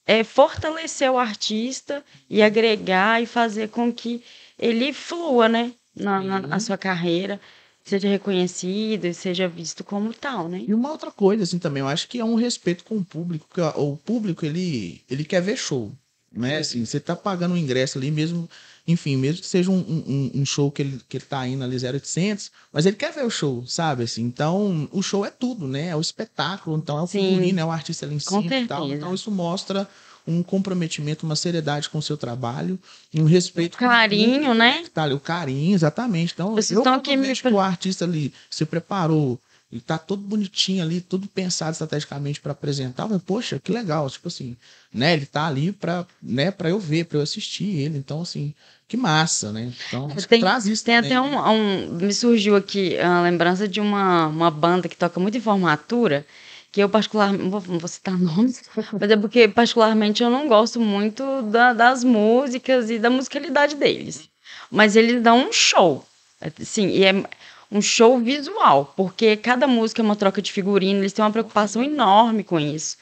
[0.06, 4.22] é fortalecer o artista e agregar e fazer com que
[4.58, 5.72] ele flua, né?
[5.94, 7.38] Na, na- na sua carreira,
[7.84, 10.64] seja reconhecido e seja visto como tal, né?
[10.66, 13.46] E uma outra coisa, assim, também, eu acho que é um respeito com o público,
[13.48, 15.92] porque o público, ele, ele quer ver show,
[16.34, 16.58] né?
[16.58, 18.48] Assim, você tá pagando o ingresso ali mesmo,
[18.86, 21.76] enfim, mesmo que seja um, um, um show que ele, que ele tá indo ali
[21.76, 24.04] 0800, mas ele quer ver o show, sabe?
[24.04, 25.88] Assim, então, o show é tudo, né?
[25.88, 28.88] É o espetáculo, então é o figurino, é o artista ali em cima e tal.
[28.88, 29.88] Então, isso mostra
[30.26, 32.78] um comprometimento, uma seriedade com o seu trabalho,
[33.14, 34.84] um respeito com o Carinho, né?
[34.92, 36.32] tá ali, o carinho, exatamente.
[36.34, 39.38] Então, Vocês eu estão aqui me que o artista ali se preparou
[39.70, 44.28] e tá todo bonitinho ali, tudo pensado estrategicamente para apresentar, falo, poxa, que legal, tipo
[44.28, 44.54] assim,
[44.92, 47.96] né, ele tá ali para, né, para eu ver, para eu assistir ele.
[47.96, 48.52] Então, assim,
[48.86, 49.72] que massa, né?
[49.88, 51.36] Então, que Tem- traz isso Tem também, até né?
[51.38, 55.40] um, um- Me surgiu aqui a lembrança de uma, uma banda que toca muito em
[55.40, 56.26] formatura,
[56.72, 57.48] que eu particularmente.
[57.48, 58.62] Vou, não vou citar nomes,
[58.98, 64.28] mas é porque, particularmente, eu não gosto muito da- das músicas e da musicalidade deles.
[64.70, 66.04] Mas eles dão um show.
[66.64, 67.12] Sim, e é
[67.70, 71.82] um show visual, porque cada música é uma troca de figurino, eles têm uma preocupação
[71.84, 72.96] enorme com isso.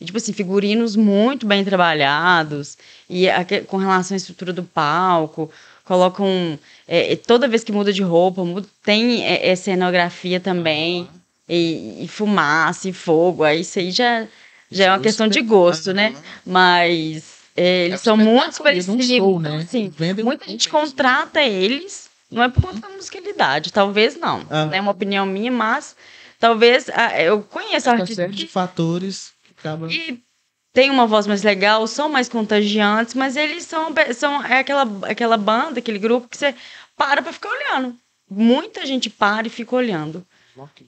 [0.00, 2.76] E, tipo assim, figurinos muito bem trabalhados,
[3.08, 5.50] e aque- com relação à estrutura do palco,
[5.84, 6.58] colocam.
[6.88, 11.08] é, é, toda vez que muda de roupa, muda- tem é, é, cenografia também,
[11.48, 14.26] e, e fumaça, e fogo, aí isso aí já,
[14.70, 16.14] já é uma Isso questão de é- gosto, né?
[16.44, 19.06] Mas é, eles É são muito é um expressivos.
[19.06, 19.62] show, então, né?
[19.62, 19.92] assim,
[20.24, 20.80] muita gente bem.
[20.80, 24.44] contrata eles, não é por conta da musicalidade, talvez não.
[24.50, 24.68] Ah.
[24.72, 25.94] É uma opinião minha, mas
[26.38, 29.88] talvez ah, eu conheço Uma artistas série de fatores que acabam...
[29.88, 30.20] que
[30.72, 35.36] têm uma voz mais legal, são mais contagiantes, mas eles são, são é aquela, aquela
[35.38, 36.54] banda, aquele grupo que você
[36.96, 37.94] para pra ficar olhando.
[38.28, 40.26] Muita gente para e fica olhando.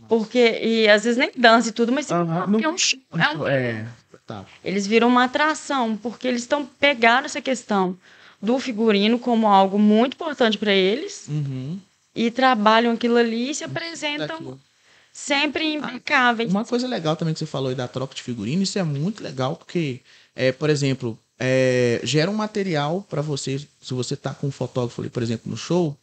[0.09, 2.99] Porque, e às vezes nem dança e tudo, mas não- é um show.
[3.13, 3.87] é um- É,
[4.27, 4.45] tá.
[4.65, 7.97] eles viram uma atração, porque eles estão pegaram essa questão
[8.41, 11.79] do figurino como algo muito importante para eles Uhum.
[12.15, 14.61] e trabalham aquilo ali e se apresentam Daquilo.
[15.13, 16.51] sempre impecáveis.
[16.51, 19.23] Uma coisa legal também que você falou aí da troca de figurino, isso é muito
[19.23, 20.01] legal, porque,
[20.37, 25.01] é, por exemplo, é, gera um material para você, se você tá com um fotógrafo
[25.01, 25.97] ali, por exemplo, no show,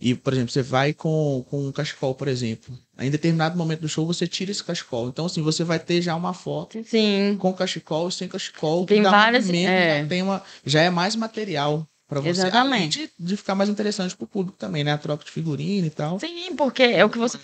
[0.00, 2.76] e, por exemplo, você vai com, com um cachecol, por exemplo.
[2.98, 5.08] Em determinado momento do show, você tira esse cachecol.
[5.08, 8.86] Então, assim, você vai ter já uma foto Sim, com cachecol e sem cachecol.
[8.86, 10.02] Tem várias- movimento, é.
[10.02, 12.30] já, tem uma, já é mais material para você.
[12.30, 12.56] Exatamente.
[12.74, 14.92] Além de, de ficar mais interessante pro público também, né?
[14.92, 16.18] A troca de figurino e tal.
[16.18, 17.38] sim, porque é o que você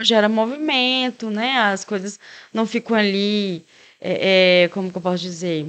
[0.00, 1.56] gera movimento, né?
[1.58, 2.20] As coisas
[2.52, 3.64] não ficam ali,
[4.00, 5.66] é, é, como que eu posso dizer?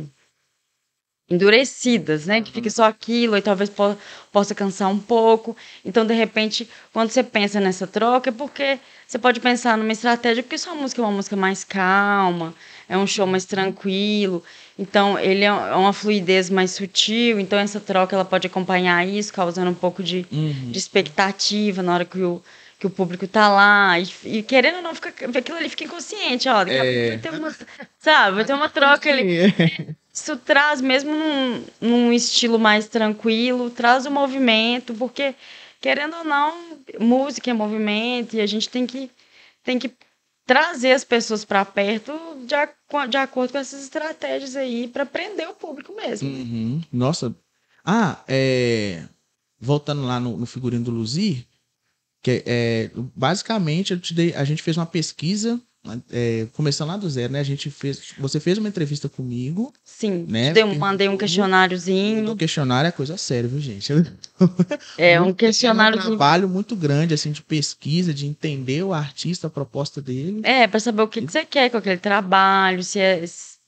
[1.30, 2.42] Endurecidas, né?
[2.42, 3.96] Que fique só aquilo e talvez po
[4.32, 5.56] possa cansar um pouco.
[5.86, 10.42] Então, de repente, quando você pensa nessa troca, é porque você pode pensar numa estratégia,
[10.42, 12.54] porque sua música é uma música mais calma,
[12.90, 14.44] é um show mais tranquilo.
[14.78, 17.40] Então, ele é uma fluidez mais sutil.
[17.40, 20.72] Então, essa troca ela pode acompanhar isso, causando um pouco de, Uhum.
[20.72, 22.42] de expectativa na hora que o,
[22.80, 24.00] que o público tá lá.
[24.00, 26.64] E, e querendo ou não, fica, aquilo ali fica inconsciente, ó.
[26.64, 27.56] Daqui a pouco vai ter uma,
[28.00, 29.54] sabe, vai ter uma troca ali.
[30.14, 35.34] Isso traz, mesmo num, num estilo mais tranquilo, traz o movimento, porque,
[35.82, 39.10] querendo ou não, música é movimento e a gente tem que,
[39.64, 39.92] tem que
[40.46, 42.14] trazer as pessoas para perto
[42.46, 42.56] de,
[43.10, 46.30] de acordo com essas estratégias aí para prender o público mesmo.
[46.30, 46.82] Uhum.
[46.92, 47.36] Nossa.
[47.84, 49.04] Ah, é...
[49.60, 51.44] voltando lá no, no figurino do Luzir,
[52.22, 55.60] que é, basicamente dei, a gente fez uma pesquisa,
[56.12, 57.40] é, começando lá do zero, né?
[57.40, 60.54] A gente fez, você fez uma entrevista comigo, Sim, Né?
[60.54, 62.32] dei um- mandei um questionáriozinho.
[62.32, 63.92] o questionário é coisa séria, viu, gente?
[64.98, 66.12] É um um questionáriozinho.
[66.18, 70.42] trabalho muito grande, assim, de pesquisa, de entender o artista, a proposta dele.
[70.44, 73.24] É, para saber o que, que você quer com aquele trabalho, se é,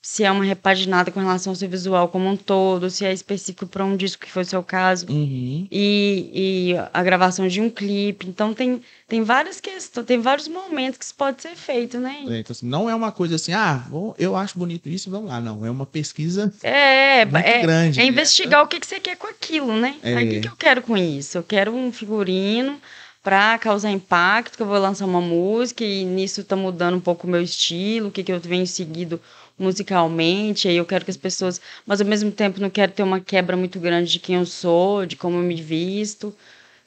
[0.08, 3.66] se é uma repaginada com relação ao seu visual como um todo, se é específico
[3.66, 5.04] para um disco que foi o seu caso.
[5.10, 5.66] Uhum.
[5.68, 8.28] E, e a gravação de um clipe.
[8.28, 12.18] Então tem, tem várias questões, tem vários momentos que isso pode ser feito, né?
[12.28, 15.28] É, então, assim, não é uma coisa assim, ah, vou- eu acho bonito isso, vamos
[15.28, 15.40] lá.
[15.40, 18.00] Não, é uma pesquisa É, muito é, grande.
[18.00, 19.96] é investigar o que, que você quer com aquilo, né?
[20.04, 20.14] É.
[20.14, 21.36] Aí, o que, que eu quero com isso?
[21.36, 22.80] Eu quero um figurino
[23.24, 27.26] para causar impacto, que eu vou lançar uma música e nisso tá mudando um pouco
[27.26, 29.20] o meu estilo, o que, que eu venho seguido
[29.58, 33.20] musicalmente, aí eu quero que as pessoas, mas ao mesmo tempo não quero ter uma
[33.20, 36.34] quebra muito grande de quem eu sou, de como eu me visto.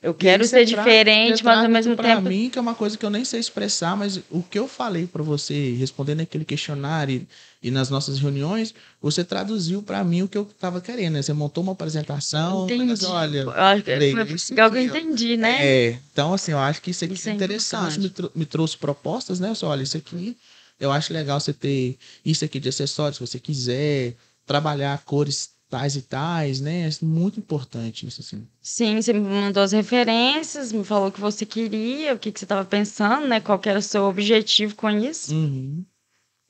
[0.01, 2.29] Eu quero ser diferente, mas ao mesmo pra tempo.
[2.29, 5.05] mim, que é uma coisa que eu nem sei expressar, mas o que eu falei
[5.05, 7.27] pra você, respondendo aquele questionário
[7.62, 11.21] e, e nas nossas reuniões, você traduziu pra mim o que eu tava querendo, né?
[11.21, 12.88] Você montou uma apresentação, Entendi.
[12.88, 14.95] mas olha, Eu acho que falei, eu ó.
[14.95, 15.65] entendi, né?
[15.89, 18.45] É, então assim, eu acho que isso aqui Isso é é interessante, me, trou- me
[18.45, 19.49] trouxe propostas, né?
[19.49, 20.38] Eu só, olha, isso aqui,
[20.79, 24.15] eu acho legal você ter isso aqui de acessórios, se você quiser
[24.45, 26.89] trabalhar cores tais e tais, né?
[26.89, 28.47] É muito importante isso, assim.
[28.61, 32.39] Sim, você me mandou as referências, me falou o que você queria, o que, que
[32.39, 33.39] você estava pensando, né?
[33.39, 35.33] Qual era o seu objetivo com isso.
[35.33, 35.85] Uhum.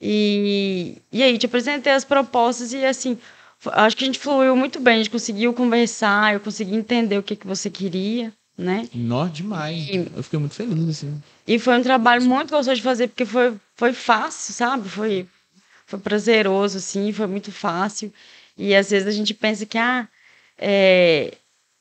[0.01, 3.17] E, e aí, te apresentei as propostas e, assim,
[3.73, 7.23] acho que a gente fluiu muito bem, a gente conseguiu conversar, eu consegui entender o
[7.23, 8.87] que, que você queria, né?
[8.93, 9.87] Nó demais.
[9.87, 11.21] E- Eu fiquei muito feliz, assim.
[11.47, 14.87] E foi um trabalho muito gostoso de fazer, porque foi, foi fácil, sabe?
[14.89, 15.27] Foi,
[15.85, 18.13] foi prazeroso, assim, foi muito fácil.
[18.57, 20.07] E às vezes a gente pensa que, ah,
[20.57, 21.33] é,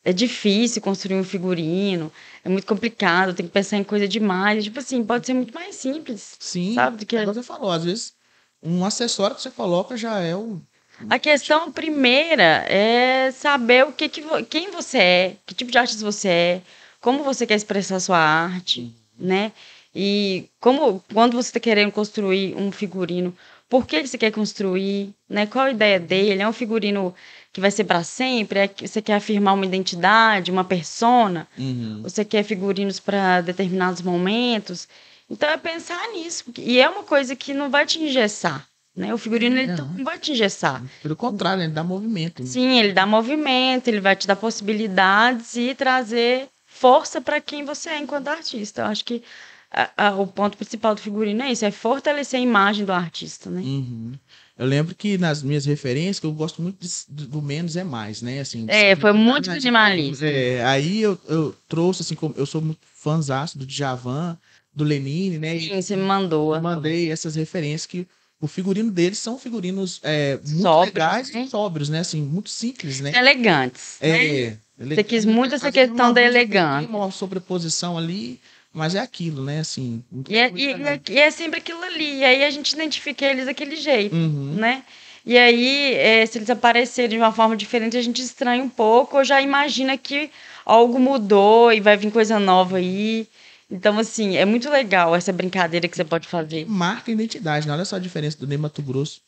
[0.05, 2.11] é difícil construir um figurino,
[2.45, 4.65] é muito complicado, tem que pensar em coisa demais.
[4.65, 6.99] Tipo assim, pode ser muito mais simples, Sim, sabe?
[6.99, 7.17] Do que...
[7.17, 8.15] igual você falou, às vezes
[8.63, 10.61] um acessório que você coloca já é o.
[11.09, 16.05] A questão primeira é saber o que, que quem você é, que tipo de artista
[16.05, 16.63] você é,
[17.01, 19.53] como você quer expressar sua arte, né?
[19.95, 23.35] E como quando você está querendo construir um figurino,
[23.69, 25.47] por que você quer construir, né?
[25.47, 26.43] Qual a ideia dele?
[26.43, 27.15] É um figurino
[27.53, 28.61] que vai ser para sempre?
[28.61, 31.47] É que você quer afirmar uma identidade, uma persona?
[31.57, 32.01] Uhum.
[32.03, 34.89] Você quer figurinos para determinados momentos?
[35.31, 36.45] Então é pensar nisso.
[36.59, 38.67] E é uma coisa que não vai te engessar,
[38.99, 39.15] né?
[39.15, 39.89] O figurino ele Não.
[39.89, 40.83] não vai te engessar.
[41.03, 42.43] Pelo contrário, ele dá movimento.
[42.43, 42.49] né?
[42.49, 47.91] Sim, ele dá movimento, ele vai te dar possibilidades e trazer força para quem você
[47.91, 48.83] é enquanto artista.
[48.83, 49.23] Eu acho que
[49.71, 53.51] a- a- o ponto principal do figurino é isso, é fortalecer a imagem do artista,
[53.51, 53.61] né?
[53.61, 54.13] Uhum.
[54.57, 58.23] Eu lembro que nas minhas referências, que eu gosto muito de- do menos é mais,
[58.23, 58.41] né?
[58.41, 60.27] Assim, É, foi muito minimalista.
[60.27, 64.37] É, aí eu, eu trouxe, assim, como eu sou muito fãzaço do Djavan,
[64.75, 65.59] do Lenine, né?
[65.59, 66.55] Sim, você me mandou.
[66.55, 68.07] eu mandei essas referências que
[68.41, 71.43] o figurino deles são figurinos é, muito Sóbrios, legais né?
[71.43, 71.99] e sóbrios, né?
[72.01, 73.13] Assim, muito simples, né?
[73.17, 73.97] Elegantes.
[74.01, 74.09] né?
[74.09, 74.25] É.
[74.25, 76.87] ele- Você quis muito essa questão da elegância.
[76.87, 78.41] tem Uma sobreposição ali,
[78.73, 79.59] mas é aquilo, né?
[79.61, 80.05] Assim.
[80.29, 82.19] E é, e- e é- e é sempre aquilo ali.
[82.19, 84.15] E aí a gente identifica eles daquele jeito.
[84.15, 84.55] Uhum.
[84.55, 84.85] né?
[85.27, 89.19] E aí, é, se eles aparecerem de uma forma diferente, a gente estranha um pouco,
[89.19, 90.31] ou já imagina que
[90.65, 93.27] algo mudou e vai vir coisa nova aí.
[93.71, 96.67] Então, assim, é muito legal essa brincadeira que você pode fazer.
[96.67, 97.75] marca a identidade, né?
[97.75, 99.21] Olha só a diferença do Ney Mato Grosso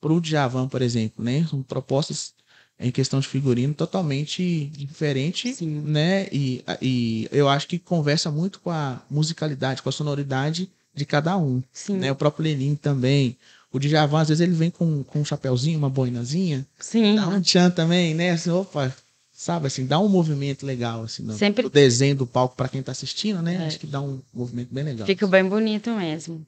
[0.00, 1.46] pro Djavan, por exemplo, né?
[1.48, 2.34] São propostas
[2.78, 5.82] em questão de figurino totalmente diferente, Sim.
[5.82, 6.28] né?
[6.32, 11.36] E, e eu acho que conversa muito com a musicalidade, com a sonoridade de cada
[11.36, 12.10] um, Sim, né?
[12.10, 13.36] O próprio Lenin também.
[13.70, 16.66] O Djavan, às vezes, ele vem com, com um chapéuzinho, uma boinazinha.
[16.80, 17.14] sim.
[17.14, 18.30] Dá um tchan também, né?
[18.32, 18.92] Assim, opa,
[19.40, 22.82] sabe assim, dá um movimento legal, assim, no, Sempre- no desenho do palco para quem
[22.82, 23.54] tá assistindo, né?
[23.54, 23.66] É.
[23.68, 25.06] Acho que dá um movimento bem legal.
[25.06, 26.46] Fica bem bonito mesmo.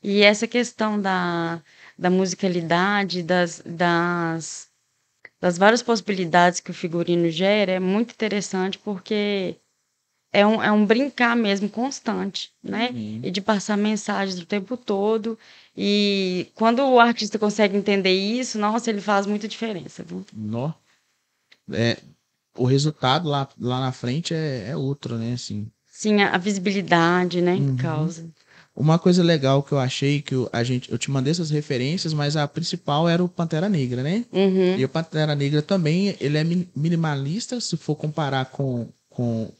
[0.00, 1.60] E essa questão da,
[1.98, 4.68] da musicalidade, das, das,
[5.40, 9.56] das várias possibilidades que o figurino gera, é muito interessante porque
[10.32, 12.90] é um, é um brincar mesmo constante, né?
[12.92, 13.20] Uhum.
[13.24, 15.36] E de passar mensagens o tempo todo.
[15.76, 20.24] E quando o artista consegue entender isso, nossa, ele faz muita diferença, viu?
[20.32, 20.72] Nó.
[21.72, 21.98] É,
[22.58, 25.32] o resultado lá, lá na frente é, é outro, né?
[25.34, 27.54] Assim, Sim, a, visibilidade, né?
[27.56, 27.76] Uhum.
[27.76, 28.24] Causa.
[28.76, 32.14] uma coisa legal que eu achei que eu- a gente, eu te mandei essas referências,
[32.14, 34.24] mas a principal era o Pantera Negra, né?
[34.32, 34.76] Uhum.
[34.76, 39.50] E o Pantera Negra também, ele é mi- minimalista, se for comparar com, com,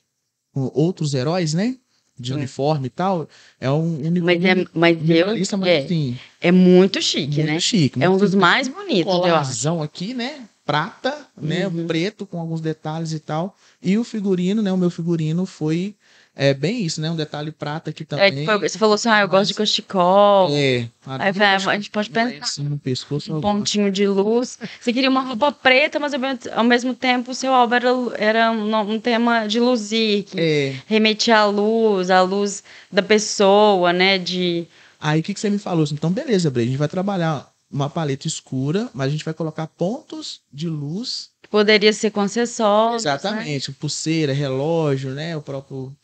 [0.55, 1.77] com outros heróis, né?
[2.17, 2.37] De É.
[2.37, 3.29] uniforme e tal.
[3.61, 7.59] É um Mas, é, mas eu, minimalista, mas é, assim, é muito chique, muito né?
[7.61, 8.01] chique.
[8.03, 10.43] É um muito dos mais bonitos, colarzão aqui, né?
[10.69, 11.67] Prata, né?
[11.67, 11.87] Uhum.
[11.87, 13.57] Preto com alguns detalhes e tal.
[13.83, 14.71] E o figurino, né?
[14.71, 15.95] O meu figurino foi
[16.37, 17.11] é, bem isso, né?
[17.11, 18.33] Um detalhe prata aqui É, também.
[18.35, 20.51] que foi- você falou assim, ah, eu gosto de cachecol.
[20.53, 23.35] É, Aí falei, ah, a gente pode pensar assim, no pescoço.
[23.35, 24.59] um pontinho de luz.
[24.79, 26.13] Você queria uma roupa preta, mas
[26.55, 30.75] ao mesmo- tempo o seu álbum era, era um, um tema de luzir, que É.
[30.87, 34.19] remetia à luz, à luz da pessoa, né?
[34.19, 34.67] De.
[35.01, 35.87] Aí o que, que você me falou?
[35.91, 39.67] Então, beleza, Brei, a gente vai trabalhar uma paleta escura, mas a gente vai colocar
[39.67, 41.31] pontos de luz.
[41.51, 43.05] Poderia ser com acessórios.
[43.05, 43.11] né?
[43.13, 43.73] Exatamente.
[43.73, 45.37] Pulseira, relógio, né?
[45.37, 45.95] O próprio.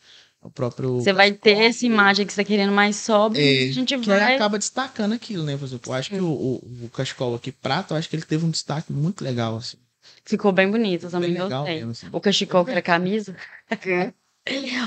[0.41, 1.01] O próprio.
[1.01, 4.11] Você vai ter essa imagem que você está querendo mais sóbria É, a gente Que
[4.11, 4.35] aí vai.
[4.35, 5.57] acaba destacando aquilo, né?
[5.57, 8.23] Por exemplo, eu acho que o, o, o cachecol aqui prata, eu acho que ele
[8.23, 9.77] teve um destaque muito legal, assim.
[10.23, 11.75] Ficou bem bonito, também Bem legal gostei.
[11.77, 12.07] mesmo, assim.
[12.11, 13.35] O cachecol que era camisa.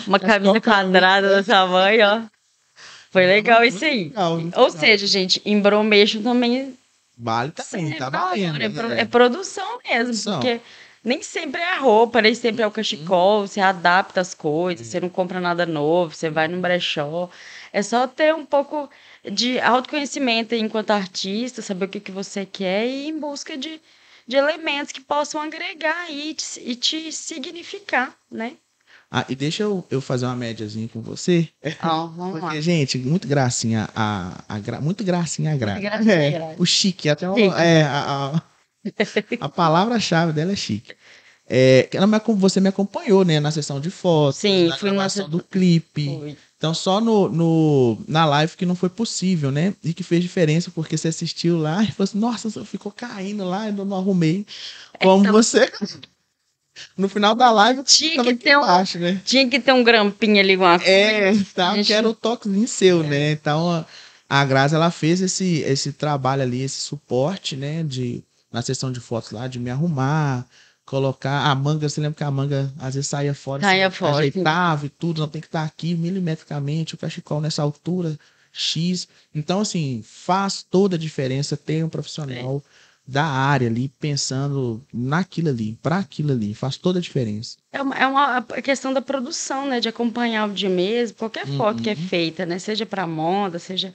[0.07, 2.23] Uma Cachecol camisa quadrada da sua mãe, ó.
[3.11, 4.05] Foi legal isso aí.
[4.05, 6.77] Legal, Ou seja, gente, embromeixo também
[7.17, 8.63] Vale também, é tá valendo.
[8.63, 9.01] é, pro- né?
[9.01, 10.35] é produção mesmo, Produção.
[10.41, 10.61] porque
[11.03, 15.01] nem sempre é a roupa, nem sempre é o cachecol, você adapta as coisas, você
[15.01, 17.29] não compra nada novo, você vai no brechó.
[17.73, 18.89] É só ter um pouco
[19.25, 23.81] de autoconhecimento enquanto artista, saber o que, que você quer e ir em busca de,
[24.27, 28.53] de elementos que possam agregar e te, e te significar, né?
[29.11, 31.49] Ah, e deixa eu, eu fazer uma médiazinha com você.
[31.83, 32.61] Ó, vamos Porque, lá.
[32.61, 35.81] gente, muito gracinha a, a gra- muito gracinha a graça.
[35.81, 36.55] gracinha É, graça.
[36.59, 38.43] o chique, até o, é, a, a,
[39.41, 40.93] a palavra-chave dela é chique.
[41.51, 45.31] É, ela me você me acompanhou, né, na sessão de fotos, Sim, na gravação se-
[45.31, 46.19] do clipe.
[46.19, 46.37] Foi.
[46.59, 49.73] Então, só no, no, na live que não foi possível, né?
[49.83, 53.69] E que fez diferença, porque você assistiu lá e falou assim, nossa, ficou caindo lá,
[53.69, 54.45] eu não arrumei.
[55.01, 55.71] Como então- você.
[56.97, 59.21] No final da live, Tinha que ter um- embaixo, né?
[59.25, 60.91] Tinha que ter um grampinho ali, alguma coisa.
[60.91, 63.33] É, tá, gente- que era o toquezinho seu, né?
[63.33, 63.85] Então, a,
[64.29, 67.83] a Grazi, ela fez esse, esse trabalho ali, esse suporte, né?
[67.83, 68.23] De,
[68.53, 70.47] na sessão de fotos lá, de me arrumar,
[70.85, 74.17] colocar a manga, você lembra que a manga às vezes saía fora, Saía você fora,
[74.17, 78.19] ajeitava e tudo, não tem que estar aqui milimetricamente, o cachecol nessa altura,
[78.51, 79.07] X.
[79.35, 82.63] Então, assim, faz toda a diferença ter um profissional
[83.09, 87.57] da área ali, pensando naquilo ali, para aquilo ali, faz toda a diferença.
[87.73, 89.81] É uma, é uma questão da produção, né?
[89.81, 92.07] De acompanhar o dia mesmo, qualquer foto que é Uhum.
[92.07, 92.59] feita, né?
[92.59, 93.95] Seja para moda, seja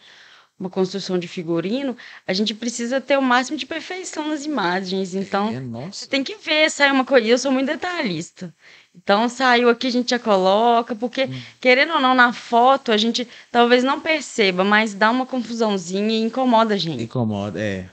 [0.59, 1.95] uma construção de figurino,
[2.25, 5.13] a gente precisa ter o máximo de perfeição nas imagens.
[5.13, 7.27] Então, é, você tem que ver, sai uma coisa.
[7.27, 8.53] Eu sou muito detalhista.
[8.95, 13.27] Então, saiu aqui, a gente já coloca, porque, querendo ou não, na foto, a gente
[13.51, 17.03] talvez não perceba, mas dá uma confusãozinha e incomoda a gente.
[17.03, 17.89] Incomoda, é.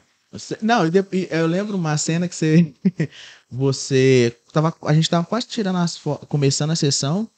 [0.62, 0.83] Não,
[1.31, 2.72] eu lembro uma cena que você.
[3.51, 4.37] você.
[4.53, 7.28] Tava, a gente tava quase tirando as fotos, começando a sessão.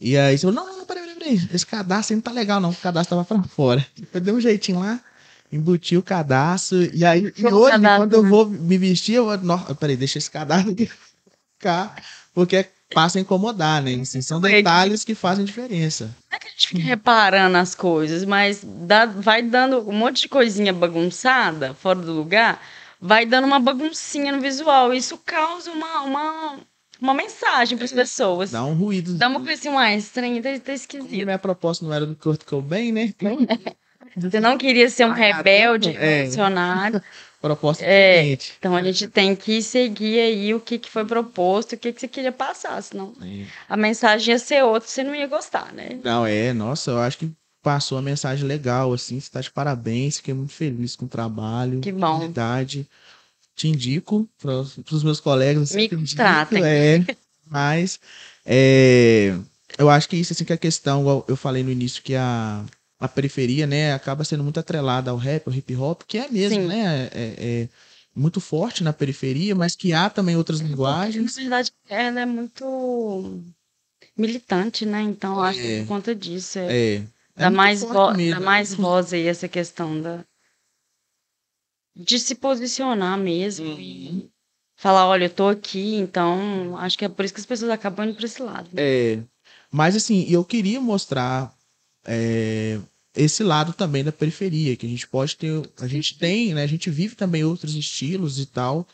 [0.00, 1.48] E aí você falou: não, não, não, peraí, peraí, peraí.
[1.54, 2.70] Esse cadastro aí não tá legal, não.
[2.70, 3.86] O cadastro tava pra fora.
[4.12, 5.00] Eu dei um jeitinho lá,
[5.52, 6.82] embuti o cadastro.
[6.94, 8.28] E aí, e hoje, cadastro, quando eu né?
[8.28, 9.38] vou me vestir, eu vou.
[9.38, 10.90] Não, peraí, deixa esse cadastro aqui
[11.56, 12.02] ficar.
[12.34, 13.94] Porque passa a incomodar, né?
[14.00, 16.14] Assim, são detalhes que fazem diferença.
[16.30, 20.22] Não é que a gente fica reparando as coisas, mas dá- vai dando um monte
[20.22, 22.60] de coisinha bagunçada, fora do lugar,
[23.00, 24.92] vai dando uma baguncinha no visual.
[24.94, 26.58] Isso causa uma, uma,
[27.00, 28.50] uma mensagem para as pessoas.
[28.52, 29.14] Dá um ruído.
[29.14, 31.24] Dá uma coisa assim, uai, estranho, tá, tá Como esquisito.
[31.24, 33.02] minha proposta não era do Kurt Cobain, né?
[33.04, 33.36] Então,
[34.16, 36.16] Você não queria ser um Ah, rebelde, é.
[36.22, 37.02] revolucionário.
[37.42, 38.20] proposta É.
[38.22, 38.54] diferente.
[38.58, 42.00] Então a gente tem que seguir aí o que, que foi proposto, o que, que
[42.00, 43.44] você queria passar, senão É.
[43.68, 45.98] a mensagem ia ser outra, você não ia gostar, né?
[46.02, 47.30] Não, é, nossa, eu acho que
[47.62, 51.80] passou a mensagem legal, assim, você tá de parabéns, fiquei muito feliz com o trabalho.
[51.80, 52.20] Que bom.
[52.20, 52.88] Verdade.
[53.54, 55.74] Te indico para os meus colegas.
[55.74, 56.64] Me te indico, contratem.
[56.64, 57.04] É,
[57.46, 58.00] mas
[58.44, 59.36] é,
[59.78, 62.64] eu acho que isso, assim, que a questão, eu falei no início, que a,
[63.04, 66.60] a periferia, né, acaba sendo muito atrelada ao rap, ao hip hop, que é mesmo,
[66.62, 66.66] Sim.
[66.68, 67.68] né, é, é
[68.14, 71.34] muito forte na periferia, mas que há também outras Na linguagens.
[71.34, 73.42] verdade, ela é muito
[74.16, 75.00] militante, né?
[75.02, 75.80] Então, acho que É.
[75.80, 76.58] por conta disso.
[76.58, 78.40] É, É, é dá, mais vo- dá mesmo.
[78.40, 80.24] mais voz aí essa questão da,
[81.96, 83.80] de se posicionar mesmo Uhum.
[83.80, 84.30] e
[84.76, 88.06] falar, olha, eu tô aqui, então acho que é por isso que as pessoas acabam
[88.06, 88.68] indo pra esse lado.
[88.72, 88.82] né?
[88.82, 89.22] É,
[89.70, 91.52] mas assim, eu queria mostrar
[92.04, 92.78] é,
[93.14, 95.50] esse lado também da periferia, que a gente pode ter,
[95.80, 96.62] a gente tem, né?
[96.62, 98.86] A gente vive também outros estilos e tal.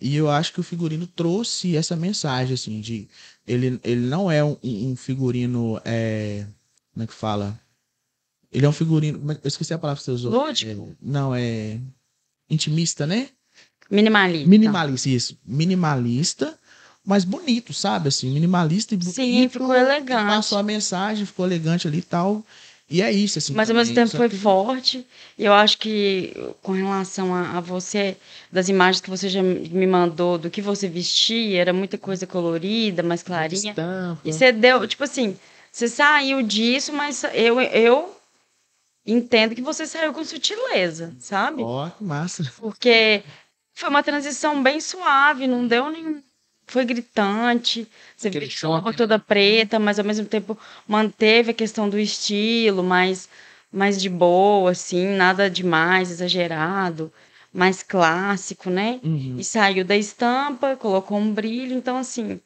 [0.00, 3.08] E eu acho que o figurino trouxe essa mensagem, assim, de
[3.46, 6.46] ele, ele não é um, um figurino, é,
[6.92, 7.58] como é que fala?
[8.52, 10.32] Ele é um figurino, é eu esqueci a palavra que você usou.
[10.32, 10.70] Lúdico?
[10.70, 11.80] É, não, é
[12.48, 13.28] intimista, né?
[13.90, 14.48] Minimalista.
[14.48, 15.38] Minimalista, isso.
[15.44, 16.58] Minimalista,
[17.04, 18.08] mas bonito, sabe?
[18.08, 19.14] Assim, minimalista e bonito.
[19.14, 20.26] Sim, ficou elegante.
[20.26, 22.44] Passou a mensagem, ficou elegante ali e tal.
[22.90, 23.54] E é isso, assim.
[23.54, 25.06] Mas ao mesmo tempo foi que- forte.
[25.38, 28.16] E eu acho que com relação a, a você,
[28.52, 33.02] das imagens que você já me mandou, do que você vestia, era muita coisa colorida,
[33.02, 33.70] mais clarinha.
[33.70, 34.20] Estampa.
[34.24, 35.36] E você deu, tipo assim,
[35.72, 38.14] você saiu disso, mas eu, eu
[39.06, 41.62] entendo que você saiu com sutileza, sabe?
[41.62, 42.52] Ó, que massa.
[42.58, 43.22] Porque
[43.74, 46.22] foi uma transição bem suave, não deu nenhum.
[46.66, 47.86] Foi gritante,
[48.16, 50.58] você Aquele vestiu choque, roupa toda preta, mas ao mesmo tempo
[50.88, 53.28] manteve a questão do estilo, mais,
[53.70, 57.12] mais de boa, assim, nada demais, exagerado,
[57.52, 58.98] mais clássico, né?
[59.02, 59.36] Uhum.
[59.38, 62.40] E saiu da estampa, colocou um brilho, então assim,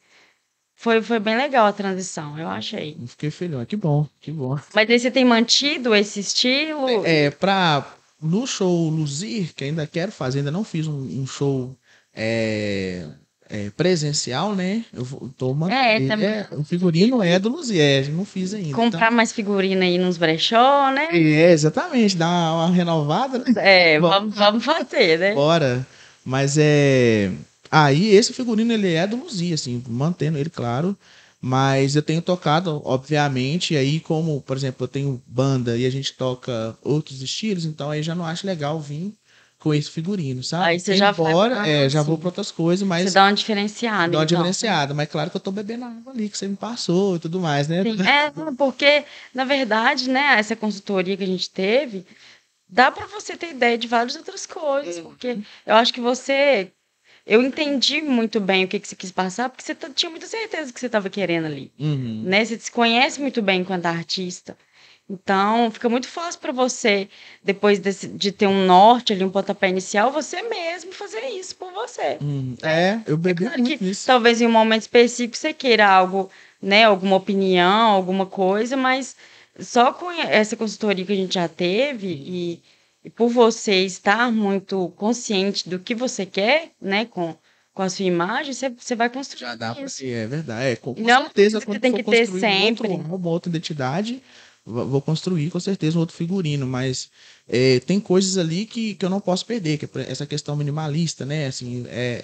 [0.75, 2.95] foi, foi bem legal a transição, eu achei.
[2.99, 3.67] Eu Fiquei feliz.
[3.67, 4.57] Que bom, que bom.
[4.73, 7.05] Mas aí você tem mantido esse estilo?
[7.05, 7.85] É, pra.
[8.21, 11.73] No show Luzir, que ainda quero fazer, ainda não fiz um, um show
[12.13, 13.07] é,
[13.49, 14.85] é, presencial, né?
[14.93, 15.05] Eu
[15.37, 16.45] tô uma, É, também.
[16.51, 18.75] o figurino é do Luzir, é, não fiz ainda.
[18.75, 21.05] Comprar mais figurina aí nos brechó, né?
[21.05, 23.45] Então, é, exatamente, dar uma, uma renovada, né?
[23.57, 25.33] É, vamos, vamos fazer, né?
[25.33, 25.85] Bora.
[26.23, 27.31] Mas é.
[27.71, 30.95] Aí esse figurino ele é do Luzia, assim, mantendo ele claro.
[31.41, 36.13] Mas eu tenho tocado, obviamente, aí como, por exemplo, eu tenho banda e a gente
[36.13, 39.13] toca outros estilos, então aí já não acho legal vir
[39.59, 40.63] com esse figurino, sabe?
[40.65, 43.25] Aí você já Embora, vai pra- é, já vou para outras coisas, mas Você dá
[43.25, 44.11] uma diferenciada.
[44.11, 44.37] dá uma então.
[44.37, 44.93] diferenciada.
[44.93, 47.67] Mas claro que eu tô bebendo água ali que você me passou e tudo mais,
[47.67, 47.83] né?
[47.83, 49.03] Sim, é, porque,
[49.33, 52.05] na verdade, né, essa consultoria que a gente teve,
[52.69, 55.03] dá para você ter ideia de várias outras coisas, Uhum.
[55.03, 56.71] porque eu acho que você.
[57.25, 60.71] Eu entendi muito bem o que, que você quis passar, porque você tinha muita certeza
[60.73, 61.71] que você estava querendo ali.
[61.77, 62.23] Uhum.
[62.25, 62.43] Né?
[62.45, 64.57] Você se conhece muito bem enquanto artista.
[65.09, 67.09] Então, fica muito fácil para você,
[67.43, 71.71] depois desse- de ter um norte ali, um pontapé inicial, você mesmo fazer isso por
[71.73, 72.17] você.
[72.21, 72.55] Uhum.
[72.61, 76.29] É, eu bebi Claro muito que talvez em um momento específico você queira algo,
[76.61, 79.15] né, alguma opinião, alguma coisa, mas
[79.59, 82.61] só com essa consultoria que a gente já teve e,
[83.03, 87.35] e por você estar muito consciente do que você quer, né, com,
[87.73, 89.97] com a sua imagem, você, você vai construir Já dá isso.
[89.97, 90.65] ser, é verdade.
[90.67, 92.89] É, com, com Não, certeza, você tem que ter sempre.
[92.89, 94.21] Um outro, uma outra identidade,
[94.65, 97.09] vou construir com certeza um outro figurino, mas
[97.47, 101.25] é, tem coisas ali que, que eu não posso perder, que é essa questão minimalista,
[101.25, 101.47] né?
[101.47, 102.21] Assim, é,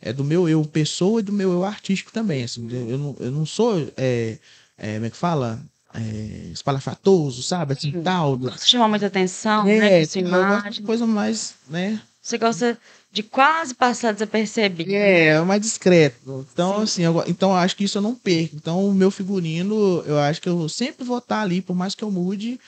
[0.00, 2.44] é, é do meu eu pessoa e do meu eu artístico também.
[2.44, 4.38] Assim, eu, não, eu não sou, é,
[4.78, 5.60] é, como é que fala?
[5.92, 7.72] É, espalhafatoso, sabe?
[7.72, 8.02] Assim, Sim.
[8.02, 8.38] tal.
[8.38, 10.84] Você chama muita atenção, né, É, gosto de imagem.
[10.84, 12.00] coisa mais, né?
[12.22, 12.78] Você gosta
[13.12, 14.92] de quase passar desapercebido.
[14.92, 16.46] É, é mais discreto.
[16.52, 16.82] Então, Sim.
[16.82, 18.54] assim, eu, então eu acho que isso eu não perco.
[18.56, 22.04] Então, o meu figurino, eu acho que eu sempre vou estar ali, por mais que
[22.04, 22.60] eu mude,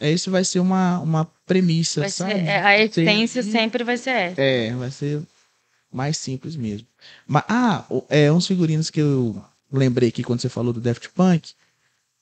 [0.00, 2.32] esse vai ser uma, uma premissa, Vai ser, sabe?
[2.40, 3.52] é, a essência Sim.
[3.52, 4.40] sempre vai ser essa.
[4.40, 5.22] É, vai ser
[5.92, 6.86] mais simples mesmo.
[7.26, 9.40] Mas, ah, é, uns figurinos que eu
[9.72, 11.52] lembrei aqui quando você falou do Daft Punk,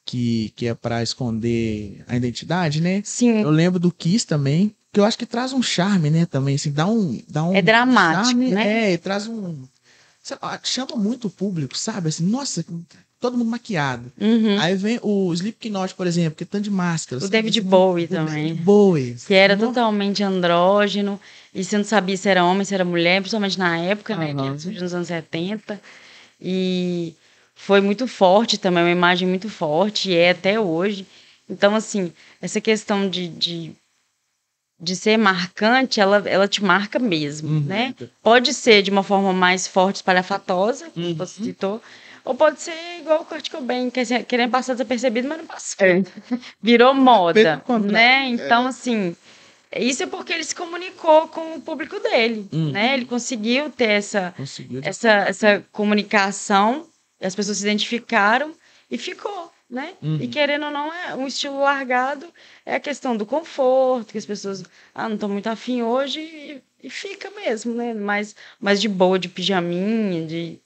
[0.04, 3.00] que, que é pra esconder a identidade, né?
[3.04, 6.54] Sim, Eu lembro do Kiss também, que eu acho que traz um charme, né, também,
[6.54, 7.20] assim, dá um...
[7.26, 8.92] Dá um É dramático, charme, né?
[8.92, 9.56] É, traz um...
[10.42, 12.08] lá, chama muito o público, sabe?
[12.08, 12.64] Assim, nossa,
[13.18, 14.12] todo mundo maquiado.
[14.20, 14.60] Uhum.
[14.60, 17.24] Aí vem o Slipknot, por exemplo, que é tanto de máscara.
[17.24, 17.28] O?
[17.28, 18.48] David Assim, Bowie o também.
[18.48, 19.16] David Bowie.
[19.26, 21.18] Que era totalmente andrógeno,
[21.54, 24.34] e você não sabia se era homem, se era mulher, principalmente na época, né?
[24.34, 25.80] Nos anos 70.
[26.38, 27.14] E
[27.54, 31.06] foi muito forte também, uma imagem muito forte, e é até hoje.
[31.48, 33.72] Então, assim, essa questão de, de,
[34.82, 37.60] de ser marcante, ela, ela te marca mesmo, Uhum.
[37.60, 37.94] né?
[38.20, 41.14] Pode ser de uma forma mais forte, espalhafatosa, como Uhum.
[41.14, 41.80] você citou,
[42.24, 45.76] ou pode ser igual o Kurt Cobain, quer dizer, querendo passar desapercebido, mas não passou.
[46.60, 48.26] Virou moda, né?
[48.26, 49.14] Então, assim,
[49.76, 52.72] isso é porque ele se comunicou com o público dele, Uhum.
[52.72, 52.94] né?
[52.94, 54.80] Ele conseguiu ter essa, Conseguiu.
[54.82, 56.86] essa, essa comunicação,
[57.22, 58.52] as pessoas se identificaram
[58.90, 59.94] e ficou, né?
[60.02, 60.18] Uhum.
[60.20, 62.26] E querendo ou não, é um estilo largado
[62.66, 64.62] é a questão do conforto, que as pessoas,
[64.94, 67.94] ah, não estão muito afim hoje e, e fica mesmo, né?
[67.94, 70.60] Mais, mais de boa, de pijaminha, de...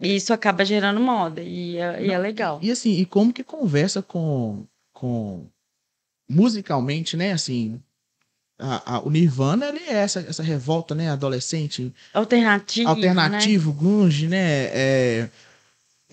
[0.00, 2.58] E isso acaba gerando moda e é, e é legal.
[2.62, 5.46] E assim, e como que conversa com, com
[6.28, 7.32] musicalmente, né?
[7.32, 7.80] Assim,
[8.58, 11.10] a, a- o Nirvana, ele é essa, essa revolta, né?
[11.10, 12.94] Adolescente, Alternativo, né?
[12.94, 14.64] alternativo, grunge, né?
[14.72, 15.28] É,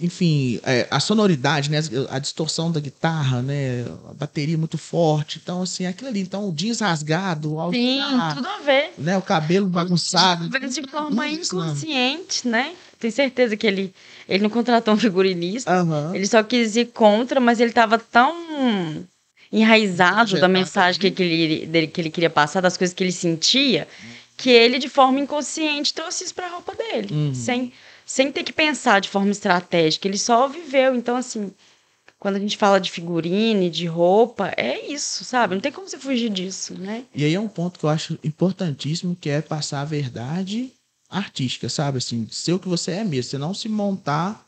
[0.01, 1.79] enfim, é, a sonoridade, né?
[2.09, 3.85] A distorção da guitarra, né?
[4.09, 5.39] A bateria muito forte.
[5.41, 6.21] Então, assim, aquilo ali.
[6.21, 8.91] Então, o jeans rasgado, o Sim, all-star, tudo a ver.
[8.97, 9.17] né?
[9.17, 10.47] O cabelo bagunçado.
[10.49, 11.33] De forma né?
[11.33, 12.73] inconsciente, né?
[12.99, 13.93] Tenho certeza que ele,
[14.27, 15.71] ele não contratou um figurinista.
[15.71, 16.13] Aham.
[16.13, 19.05] Ele só quis ir contra, mas ele estava tão
[19.51, 23.87] enraizado da mensagem que, ele, dele, que ele queria passar, das coisas que ele sentia,
[24.37, 27.33] que ele, de forma inconsciente, trouxe isso para a roupa dele, Uhum.
[27.33, 27.73] sem,
[28.09, 30.07] sem ter que pensar de forma estratégica.
[30.07, 30.95] Ele só viveu.
[30.95, 31.53] Então, assim,
[32.17, 35.53] quando a gente fala de figurine, de roupa, é isso, sabe?
[35.53, 37.05] Não tem como você fugir disso, né?
[37.13, 40.73] E aí é um ponto que eu acho importantíssimo, que é passar a verdade
[41.07, 41.99] artística, sabe?
[41.99, 43.29] Assim, ser o que você é mesmo.
[43.29, 44.43] Você não se montar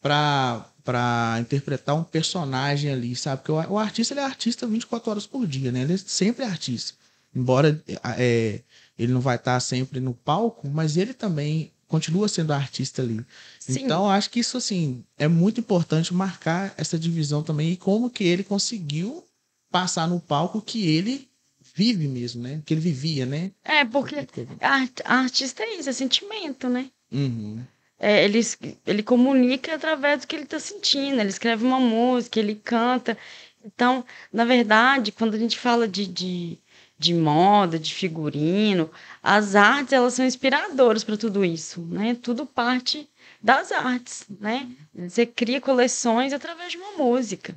[0.00, 3.42] pra, pra interpretar um personagem ali, sabe?
[3.42, 5.82] Porque o, o artista, ele é artista 24 horas por dia, né?
[5.82, 6.94] Ele é sempre artista.
[7.32, 7.80] Embora
[8.18, 8.58] é,
[8.98, 13.24] ele não vai estar sempre no palco, mas ele também continua sendo artista ali.
[13.58, 13.80] Sim.
[13.84, 18.24] Então, acho que isso, assim, é muito importante marcar essa divisão também e como que
[18.24, 19.24] ele conseguiu
[19.70, 21.28] passar no palco que ele
[21.74, 22.62] vive mesmo, né?
[22.64, 23.50] Que ele vivia, né?
[23.64, 24.16] É, porque
[24.60, 26.90] art- artista é isso, é sentimento, né?
[27.10, 27.60] Uhum.
[27.98, 28.40] É, ele,
[28.86, 33.18] ele comunica através do que ele está sentindo, ele escreve uma música, ele canta.
[33.64, 36.58] Então, na verdade, quando a gente fala de, de,
[36.98, 38.90] de moda, de figurino,
[39.22, 42.16] as artes elas são inspiradoras para tudo isso, né?
[42.20, 43.08] Tudo parte
[43.40, 44.68] das artes, né?
[44.94, 47.54] Você cria coleções através de uma música.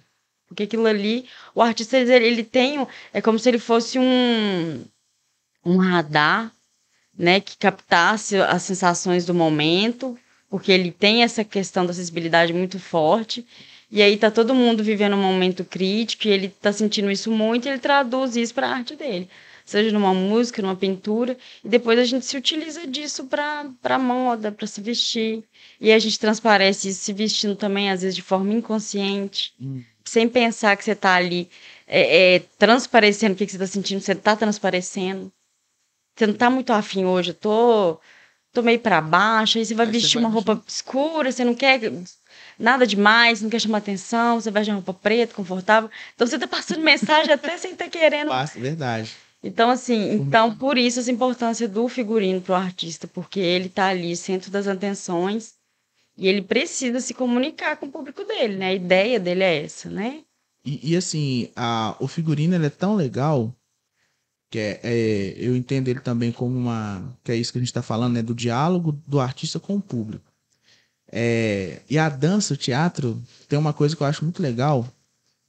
[0.47, 1.25] Porque aquilo ali,
[1.55, 4.83] o artista ele, ele tem, é como se ele fosse um,
[5.65, 6.51] um radar
[7.17, 10.17] né, que captasse as sensações do momento,
[10.49, 13.45] porque ele tem essa questão da acessibilidade muito forte.
[13.91, 17.67] E aí tá todo mundo vivendo um momento crítico e ele tá sentindo isso muito,
[17.67, 19.29] e ele traduz isso para a arte dele
[19.65, 24.67] seja numa música, numa pintura, e depois a gente se utiliza disso para moda, para
[24.67, 25.43] se vestir.
[25.79, 29.81] E a gente transparece isso se vestindo também, às vezes de forma inconsciente, hum.
[30.03, 31.49] sem pensar que você está ali
[31.87, 35.31] é, é, transparecendo o que, que você está sentindo, você está transparecendo.
[36.15, 37.99] Você não está muito afim hoje, eu tô,
[38.51, 40.71] tô meio para baixo, aí você vai aí vestir você vai uma roupa vestir.
[40.71, 41.79] escura, você não quer
[42.57, 45.89] nada demais, não quer chamar atenção, você veste uma roupa preta, confortável.
[46.15, 48.29] Então você está passando mensagem até sem estar tá querendo.
[48.29, 49.11] Passa, verdade.
[49.43, 53.87] Então, assim, então por isso essa importância do figurino para o artista, porque ele está
[53.87, 55.55] ali, centro das atenções,
[56.17, 58.67] e ele precisa se comunicar com o público dele, né?
[58.67, 60.21] A ideia dele é essa, né?
[60.63, 63.51] E, e assim, a, o figurino ele é tão legal
[64.51, 67.17] que é, é, eu entendo ele também como uma.
[67.23, 68.21] que é isso que a gente está falando, né?
[68.21, 70.30] Do diálogo do artista com o público.
[71.11, 74.87] É, e a dança, o teatro, tem uma coisa que eu acho muito legal,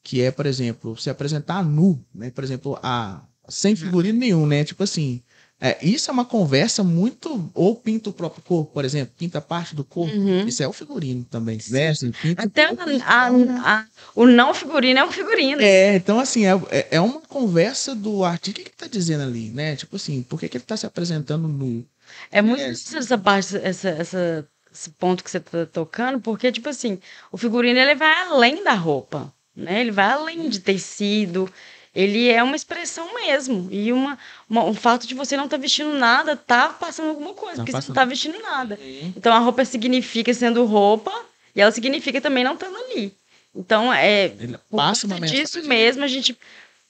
[0.02, 2.30] que é, por exemplo, se apresentar nu, né?
[2.30, 4.64] Por exemplo, a, sem figurino nenhum, né?
[4.64, 5.22] Tipo assim,
[5.64, 7.48] é, isso é uma conversa muito.
[7.54, 10.12] Ou pinta o próprio corpo, por exemplo, pinta parte do corpo.
[10.12, 10.44] Uhum.
[10.44, 11.56] Isso é o figurino também.
[11.70, 11.90] Né?
[11.90, 13.86] Assim, Até a, a,
[14.16, 15.62] o não figurino é um figurino.
[15.62, 18.60] É, então assim, é, é, é uma conversa do artista.
[18.60, 19.76] O que, ele tá dizendo ali, né?
[19.76, 21.86] Tipo assim, por que, que ele tá se apresentando no.
[22.32, 26.68] É muito é, essa parte, essa, essa, esse ponto que você tá tocando, porque, tipo
[26.68, 26.98] assim,
[27.30, 29.32] o figurino ele vai além da roupa.
[29.54, 29.80] Né?
[29.80, 31.52] Ele vai além de tecido,
[31.94, 33.68] ele é uma expressão mesmo.
[33.70, 34.18] E uma,
[34.48, 37.62] uma o fato de você não estar tá vestindo nada tá passando alguma coisa, tá
[37.62, 38.78] porque você não está vestindo nada.
[39.16, 41.12] Então a roupa significa sendo roupa
[41.54, 43.14] e ela significa também não estando ali.
[43.54, 46.36] Então é Ele passa uma disso mesmo a gente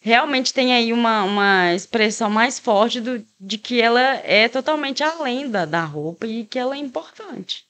[0.00, 5.48] realmente tem aí uma, uma expressão mais forte do, de que ela é totalmente além
[5.48, 7.64] da, da roupa e que ela é importante.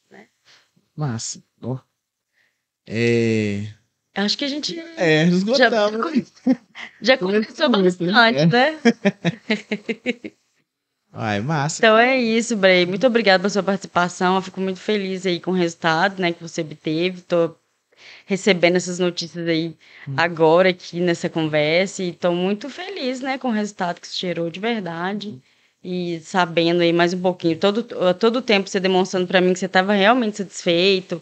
[0.97, 1.07] Né?
[1.07, 1.43] Massa.
[1.63, 1.79] Oh.
[2.87, 3.69] É,
[4.15, 4.79] Acho que a gente.
[4.97, 6.33] É, esgotamos.
[6.45, 6.57] Já,
[7.01, 8.79] já conversou bastante, né?
[11.15, 11.79] Ai, massa.
[11.79, 12.85] Então é isso, Bray.
[12.87, 14.37] Muito obrigada pela sua participação.
[14.37, 17.19] Eu fico muito feliz aí com o resultado né, que você obteve.
[17.19, 17.59] Estou
[18.27, 19.77] recebendo essas notícias aí
[20.09, 20.15] hum.
[20.17, 24.51] agora aqui nessa conversa e estou muito feliz né, com o resultado que você gerou
[24.51, 25.29] de verdade.
[25.29, 25.41] Hum.
[25.85, 27.83] E sabendo aí mais um pouquinho, todo,
[28.15, 31.21] todo o tempo você demonstrando para mim que você estava realmente satisfeito,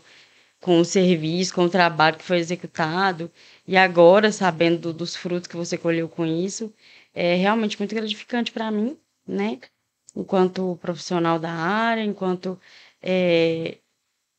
[0.61, 3.31] com o serviço, com o trabalho que foi executado,
[3.67, 6.73] e agora, sabendo dos frutos que você colheu com isso,
[7.15, 8.97] é realmente muito gratificante para mim,
[9.27, 9.59] né?
[10.15, 12.61] Enquanto profissional da área, enquanto
[13.03, 13.79] é,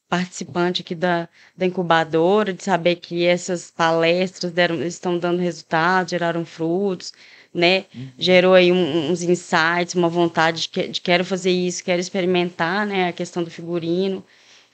[0.10, 6.46] participante aqui da, da incubadora, de saber que essas palestras deram, estão dando resultados, geraram
[6.46, 7.14] frutos,
[7.54, 7.86] né?
[7.93, 8.10] Uhum.
[8.18, 12.86] Gerou aí um, uns insights, uma vontade de, que, de quero fazer isso, quero experimentar,
[12.86, 13.10] né?
[13.10, 14.24] A questão do figurino.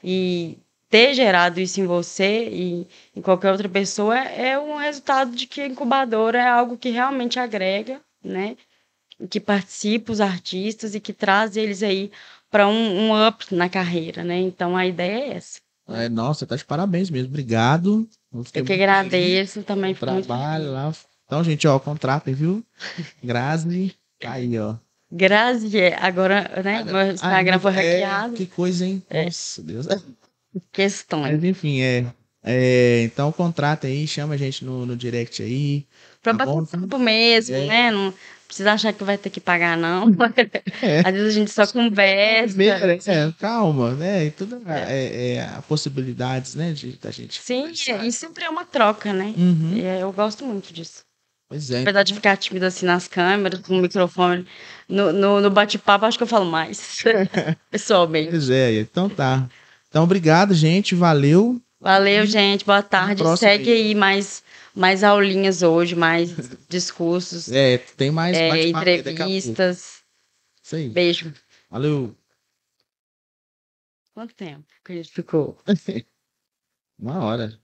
[0.03, 0.57] E
[0.89, 5.61] ter gerado isso em você e em qualquer outra pessoa é um resultado de que
[5.61, 8.55] a incubadora é algo que realmente agrega, né?
[9.29, 12.11] Que participa os artistas e que traz eles aí
[12.49, 14.39] para um, um, up na carreira, né?
[14.39, 15.59] Então a ideia é essa.
[15.89, 17.29] É, nossa, tá de parabéns mesmo.
[17.29, 18.07] Obrigado.
[18.53, 19.95] Eu que agradeço também.
[19.95, 20.93] Trabalho lá.
[21.27, 22.63] Então, gente, ó, contratem, viu?
[23.21, 24.75] Grazi, tá aí, ó.
[25.11, 26.83] Grazi, agora, né?
[26.83, 28.33] Meu Instagram foi é, hackeado.
[28.33, 29.03] que coisa, hein?
[29.09, 29.25] É.
[29.25, 29.87] Nossa, Deus
[30.71, 31.33] questões.
[31.33, 32.05] Mas enfim, é.
[32.43, 35.85] é então contrata aí, chama a gente no, no direct aí.
[36.23, 37.65] Pra tá bater papo mesmo, é.
[37.67, 37.91] né?
[37.91, 38.13] Não
[38.47, 40.05] precisa achar que vai ter que pagar, não.
[40.81, 40.99] É.
[40.99, 42.61] Às vezes a gente só conversa.
[43.11, 44.25] É, calma, né?
[44.25, 46.71] E tudo é, é, é possibilidades, né?
[46.71, 47.41] De, da gente.
[47.41, 47.71] Sim,
[48.03, 49.33] e sempre é uma troca, né?
[49.37, 49.77] Uhum.
[49.77, 51.06] Eu gosto muito disso.
[51.49, 51.81] Pois é.
[51.81, 54.45] Apesar de ficar tímido assim nas câmeras, com o microfone,
[54.87, 57.03] no, no, no bate-papo, acho que eu falo mais.
[57.71, 58.31] Pessoalmente.
[58.31, 59.49] Pois é, então tá.
[59.87, 60.93] Então, obrigado, gente.
[60.93, 61.61] Valeu.
[61.79, 62.65] Valeu, gente.
[62.65, 63.23] Boa tarde.
[63.37, 64.43] Segue aí mais,
[64.75, 66.31] mais aulinhas hoje, mais
[66.67, 67.49] discursos.
[67.49, 70.01] É, tem mais é, entrevistas.
[70.61, 70.89] Isso aí.
[70.89, 71.33] Beijo.
[71.69, 72.13] Valeu.
[74.13, 75.57] Quanto tempo que a gente ficou?
[76.99, 77.57] Uma hora.